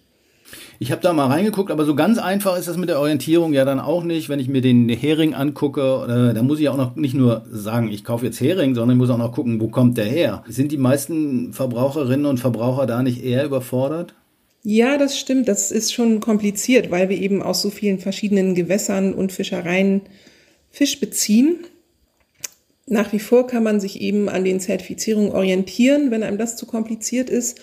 Ich 0.79 0.93
habe 0.93 1.03
da 1.03 1.12
mal 1.12 1.27
reingeguckt, 1.27 1.73
aber 1.73 1.85
so 1.85 1.97
ganz 1.97 2.19
einfach 2.19 2.57
ist 2.57 2.69
das 2.69 2.77
mit 2.77 2.89
der 2.89 3.01
Orientierung 3.01 3.53
ja 3.53 3.65
dann 3.65 3.81
auch 3.81 4.05
nicht. 4.05 4.29
Wenn 4.29 4.39
ich 4.39 4.47
mir 4.47 4.61
den 4.61 4.89
Hering 4.89 5.35
angucke, 5.35 6.31
äh, 6.31 6.35
da 6.35 6.43
muss 6.45 6.61
ich 6.61 6.69
auch 6.69 6.77
noch 6.77 6.95
nicht 6.95 7.15
nur 7.15 7.45
sagen, 7.51 7.91
ich 7.91 8.05
kaufe 8.05 8.25
jetzt 8.25 8.41
Hering, 8.41 8.77
sondern 8.77 8.97
ich 8.97 9.01
muss 9.01 9.11
auch 9.11 9.19
noch 9.19 9.33
gucken, 9.33 9.61
wo 9.61 9.67
kommt 9.67 9.99
der 9.99 10.05
her. 10.05 10.45
Sind 10.47 10.71
die 10.71 10.77
meisten 10.77 11.53
Verbraucherinnen 11.53 12.27
und 12.27 12.39
Verbraucher 12.39 12.87
da 12.87 13.03
nicht 13.03 13.25
eher 13.25 13.45
überfordert? 13.45 14.15
Ja, 14.62 14.99
das 14.99 15.19
stimmt. 15.19 15.49
Das 15.49 15.73
ist 15.73 15.93
schon 15.93 16.21
kompliziert, 16.21 16.93
weil 16.93 17.09
wir 17.09 17.19
eben 17.19 17.43
aus 17.43 17.61
so 17.61 17.71
vielen 17.71 17.99
verschiedenen 17.99 18.55
Gewässern 18.55 19.15
und 19.15 19.33
Fischereien 19.33 20.03
Fisch 20.71 21.01
beziehen. 21.01 21.57
Nach 22.88 23.12
wie 23.12 23.18
vor 23.18 23.46
kann 23.49 23.64
man 23.64 23.81
sich 23.81 24.01
eben 24.01 24.29
an 24.29 24.44
den 24.44 24.61
Zertifizierungen 24.61 25.33
orientieren, 25.33 26.12
wenn 26.12 26.22
einem 26.22 26.38
das 26.38 26.57
zu 26.57 26.66
kompliziert 26.66 27.29
ist. 27.29 27.61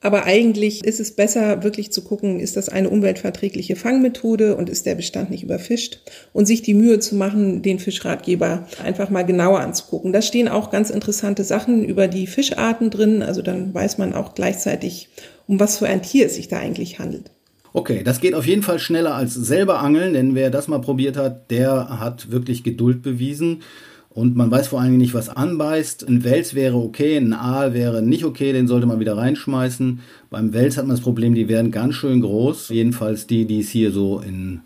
Aber 0.00 0.24
eigentlich 0.24 0.84
ist 0.84 1.00
es 1.00 1.12
besser, 1.12 1.62
wirklich 1.62 1.90
zu 1.90 2.02
gucken, 2.02 2.38
ist 2.38 2.56
das 2.56 2.68
eine 2.68 2.90
umweltverträgliche 2.90 3.76
Fangmethode 3.76 4.56
und 4.56 4.68
ist 4.68 4.84
der 4.84 4.94
Bestand 4.94 5.30
nicht 5.30 5.42
überfischt? 5.42 6.00
Und 6.32 6.46
sich 6.46 6.62
die 6.62 6.74
Mühe 6.74 6.98
zu 6.98 7.14
machen, 7.14 7.62
den 7.62 7.78
Fischratgeber 7.78 8.66
einfach 8.84 9.08
mal 9.08 9.24
genauer 9.24 9.60
anzugucken. 9.60 10.12
Da 10.12 10.20
stehen 10.20 10.48
auch 10.48 10.70
ganz 10.70 10.90
interessante 10.90 11.44
Sachen 11.44 11.84
über 11.84 12.08
die 12.08 12.26
Fischarten 12.26 12.90
drin. 12.90 13.22
Also 13.22 13.42
dann 13.42 13.72
weiß 13.72 13.98
man 13.98 14.14
auch 14.14 14.34
gleichzeitig, 14.34 15.08
um 15.46 15.58
was 15.60 15.78
für 15.78 15.86
ein 15.86 16.02
Tier 16.02 16.26
es 16.26 16.34
sich 16.34 16.48
da 16.48 16.58
eigentlich 16.58 16.98
handelt. 16.98 17.30
Okay, 17.72 18.02
das 18.02 18.20
geht 18.20 18.34
auf 18.34 18.46
jeden 18.46 18.62
Fall 18.62 18.78
schneller 18.78 19.14
als 19.14 19.34
selber 19.34 19.80
angeln, 19.80 20.14
denn 20.14 20.34
wer 20.34 20.50
das 20.50 20.66
mal 20.66 20.80
probiert 20.80 21.16
hat, 21.16 21.50
der 21.50 22.00
hat 22.00 22.30
wirklich 22.30 22.64
Geduld 22.64 23.02
bewiesen. 23.02 23.62
Und 24.16 24.34
man 24.34 24.50
weiß 24.50 24.68
vor 24.68 24.80
allen 24.80 24.92
Dingen 24.92 25.02
nicht, 25.02 25.12
was 25.12 25.28
anbeißt. 25.28 26.08
Ein 26.08 26.24
Wels 26.24 26.54
wäre 26.54 26.78
okay, 26.78 27.18
ein 27.18 27.34
Aal 27.34 27.74
wäre 27.74 28.00
nicht 28.00 28.24
okay, 28.24 28.54
den 28.54 28.66
sollte 28.66 28.86
man 28.86 28.98
wieder 28.98 29.14
reinschmeißen. 29.14 30.00
Beim 30.30 30.54
Wels 30.54 30.78
hat 30.78 30.86
man 30.86 30.96
das 30.96 31.04
Problem, 31.04 31.34
die 31.34 31.50
werden 31.50 31.70
ganz 31.70 31.96
schön 31.96 32.22
groß. 32.22 32.70
Jedenfalls 32.70 33.26
die, 33.26 33.44
die 33.44 33.60
es 33.60 33.68
hier 33.68 33.92
so 33.92 34.20
in 34.20 34.62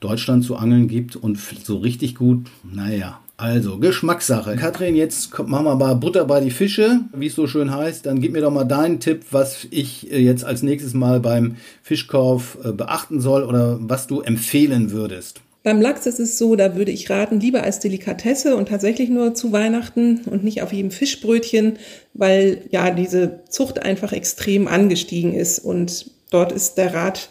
Deutschland 0.00 0.44
zu 0.44 0.56
angeln 0.56 0.88
gibt. 0.88 1.14
Und 1.14 1.38
so 1.38 1.76
richtig 1.76 2.14
gut, 2.14 2.46
naja. 2.64 3.20
Also, 3.36 3.78
Geschmackssache. 3.78 4.56
Katrin, 4.56 4.96
jetzt 4.96 5.38
machen 5.40 5.66
wir 5.66 5.76
mal 5.76 5.92
Butter 5.92 6.24
bei 6.24 6.40
die 6.40 6.50
Fische, 6.50 7.00
wie 7.14 7.26
es 7.26 7.34
so 7.34 7.46
schön 7.46 7.70
heißt. 7.70 8.06
Dann 8.06 8.22
gib 8.22 8.32
mir 8.32 8.40
doch 8.40 8.50
mal 8.50 8.64
deinen 8.64 8.98
Tipp, 8.98 9.26
was 9.30 9.66
ich 9.70 10.10
äh, 10.10 10.22
jetzt 10.22 10.42
als 10.42 10.62
nächstes 10.62 10.94
mal 10.94 11.20
beim 11.20 11.56
Fischkauf 11.82 12.56
äh, 12.64 12.72
beachten 12.72 13.20
soll 13.20 13.44
oder 13.44 13.76
was 13.78 14.06
du 14.06 14.22
empfehlen 14.22 14.90
würdest. 14.90 15.42
Beim 15.66 15.80
Lachs 15.80 16.06
ist 16.06 16.20
es 16.20 16.38
so, 16.38 16.54
da 16.54 16.76
würde 16.76 16.92
ich 16.92 17.10
raten, 17.10 17.40
lieber 17.40 17.64
als 17.64 17.80
Delikatesse 17.80 18.54
und 18.54 18.68
tatsächlich 18.68 19.08
nur 19.08 19.34
zu 19.34 19.50
Weihnachten 19.50 20.20
und 20.30 20.44
nicht 20.44 20.62
auf 20.62 20.72
jedem 20.72 20.92
Fischbrötchen, 20.92 21.80
weil 22.14 22.62
ja 22.70 22.92
diese 22.92 23.40
Zucht 23.48 23.82
einfach 23.82 24.12
extrem 24.12 24.68
angestiegen 24.68 25.34
ist 25.34 25.58
und 25.58 26.08
dort 26.30 26.52
ist 26.52 26.74
der 26.74 26.94
Rat 26.94 27.30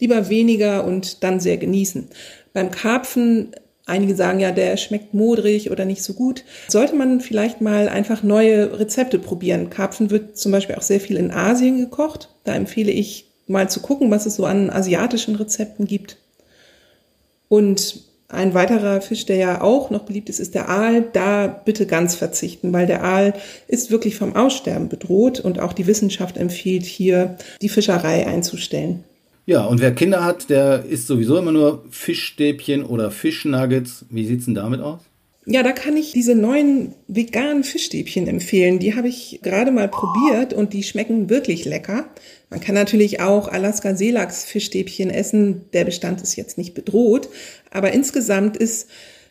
lieber 0.00 0.28
weniger 0.28 0.84
und 0.84 1.22
dann 1.22 1.38
sehr 1.38 1.56
genießen. 1.56 2.08
Beim 2.52 2.72
Karpfen 2.72 3.52
Einige 3.86 4.16
sagen 4.16 4.40
ja, 4.40 4.50
der 4.50 4.76
schmeckt 4.76 5.14
modrig 5.14 5.70
oder 5.70 5.84
nicht 5.84 6.02
so 6.02 6.14
gut. 6.14 6.44
Sollte 6.66 6.96
man 6.96 7.20
vielleicht 7.20 7.60
mal 7.60 7.88
einfach 7.88 8.24
neue 8.24 8.80
Rezepte 8.80 9.20
probieren. 9.20 9.70
Karpfen 9.70 10.10
wird 10.10 10.36
zum 10.36 10.50
Beispiel 10.50 10.74
auch 10.74 10.82
sehr 10.82 11.00
viel 11.00 11.16
in 11.16 11.30
Asien 11.30 11.78
gekocht. 11.78 12.28
Da 12.42 12.54
empfehle 12.54 12.90
ich 12.90 13.30
mal 13.46 13.70
zu 13.70 13.80
gucken, 13.80 14.10
was 14.10 14.26
es 14.26 14.34
so 14.34 14.44
an 14.46 14.68
asiatischen 14.68 15.36
Rezepten 15.36 15.86
gibt. 15.86 16.18
Und 17.48 18.02
ein 18.28 18.52
weiterer 18.52 19.00
Fisch, 19.00 19.24
der 19.24 19.36
ja 19.36 19.60
auch 19.62 19.88
noch 19.90 20.02
beliebt 20.02 20.28
ist, 20.28 20.38
ist 20.38 20.54
der 20.54 20.68
Aal. 20.68 21.08
Da 21.12 21.46
bitte 21.46 21.86
ganz 21.86 22.14
verzichten, 22.14 22.72
weil 22.72 22.86
der 22.86 23.02
Aal 23.02 23.32
ist 23.68 23.90
wirklich 23.90 24.16
vom 24.16 24.36
Aussterben 24.36 24.88
bedroht 24.90 25.40
und 25.40 25.60
auch 25.60 25.72
die 25.72 25.86
Wissenschaft 25.86 26.36
empfiehlt 26.36 26.84
hier, 26.84 27.38
die 27.62 27.70
Fischerei 27.70 28.26
einzustellen. 28.26 29.04
Ja, 29.46 29.64
und 29.64 29.80
wer 29.80 29.94
Kinder 29.94 30.22
hat, 30.26 30.50
der 30.50 30.84
isst 30.84 31.06
sowieso 31.06 31.38
immer 31.38 31.52
nur 31.52 31.82
Fischstäbchen 31.88 32.84
oder 32.84 33.10
Fischnuggets. 33.10 34.04
Wie 34.10 34.26
sieht's 34.26 34.44
denn 34.44 34.54
damit 34.54 34.82
aus? 34.82 35.00
Ja, 35.50 35.62
da 35.62 35.72
kann 35.72 35.96
ich 35.96 36.12
diese 36.12 36.34
neuen 36.34 36.94
veganen 37.06 37.64
Fischstäbchen 37.64 38.26
empfehlen. 38.28 38.80
Die 38.80 38.94
habe 38.94 39.08
ich 39.08 39.40
gerade 39.42 39.70
mal 39.70 39.88
probiert 39.88 40.52
und 40.52 40.74
die 40.74 40.82
schmecken 40.82 41.30
wirklich 41.30 41.64
lecker. 41.64 42.10
Man 42.50 42.60
kann 42.60 42.74
natürlich 42.74 43.20
auch 43.20 43.48
Alaska 43.48 43.96
Seelachs 43.96 44.44
Fischstäbchen 44.44 45.08
essen. 45.08 45.64
Der 45.72 45.86
Bestand 45.86 46.20
ist 46.20 46.36
jetzt 46.36 46.58
nicht 46.58 46.74
bedroht. 46.74 47.30
Aber 47.70 47.92
insgesamt 47.92 48.58
ist 48.58 48.88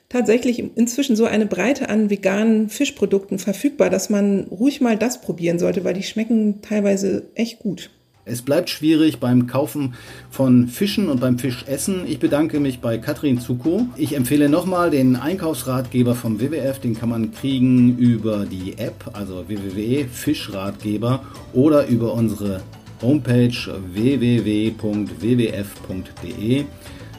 tatsächlich 0.09 0.57
inzwischen 0.75 1.15
so 1.15 1.25
eine 1.25 1.45
Breite 1.45 1.87
an 1.87 2.09
veganen 2.09 2.69
Fischprodukten 2.69 3.37
verfügbar, 3.37 3.91
dass 3.91 4.09
man 4.09 4.45
ruhig 4.45 4.81
mal 4.81 4.97
das 4.97 5.21
probieren 5.21 5.59
sollte, 5.59 5.83
weil 5.83 5.93
die 5.93 6.01
schmecken 6.01 6.63
teilweise 6.63 7.29
echt 7.35 7.59
gut. 7.59 7.91
Es 8.29 8.41
bleibt 8.41 8.69
schwierig 8.69 9.19
beim 9.19 9.47
Kaufen 9.47 9.93
von 10.29 10.67
Fischen 10.67 11.07
und 11.09 11.21
beim 11.21 11.39
Fischessen. 11.39 12.05
Ich 12.05 12.19
bedanke 12.19 12.59
mich 12.59 12.79
bei 12.79 12.97
Katrin 12.97 13.39
Zuko. 13.39 13.87
Ich 13.95 14.15
empfehle 14.15 14.49
nochmal 14.49 14.89
den 14.91 15.15
Einkaufsratgeber 15.15 16.13
vom 16.13 16.41
WWF. 16.41 16.79
Den 16.79 16.93
kann 16.95 17.07
man 17.09 17.31
kriegen 17.31 17.97
über 17.97 18.45
die 18.45 18.77
App, 18.77 19.11
also 19.13 19.47
www.fischratgeber 19.47 21.23
oder 21.53 21.87
über 21.87 22.13
unsere 22.13 22.61
Homepage 23.01 23.55
www.wwf.de. 23.93 25.05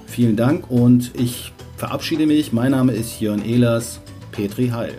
Vielen 0.06 0.36
Dank 0.36 0.70
und 0.70 1.12
ich 1.18 1.52
verabschiede 1.76 2.26
mich. 2.26 2.52
Mein 2.52 2.72
Name 2.72 2.92
ist 2.92 3.20
Jörn 3.20 3.42
Ehlers. 3.44 4.00
Petri 4.32 4.68
Heil. 4.68 4.94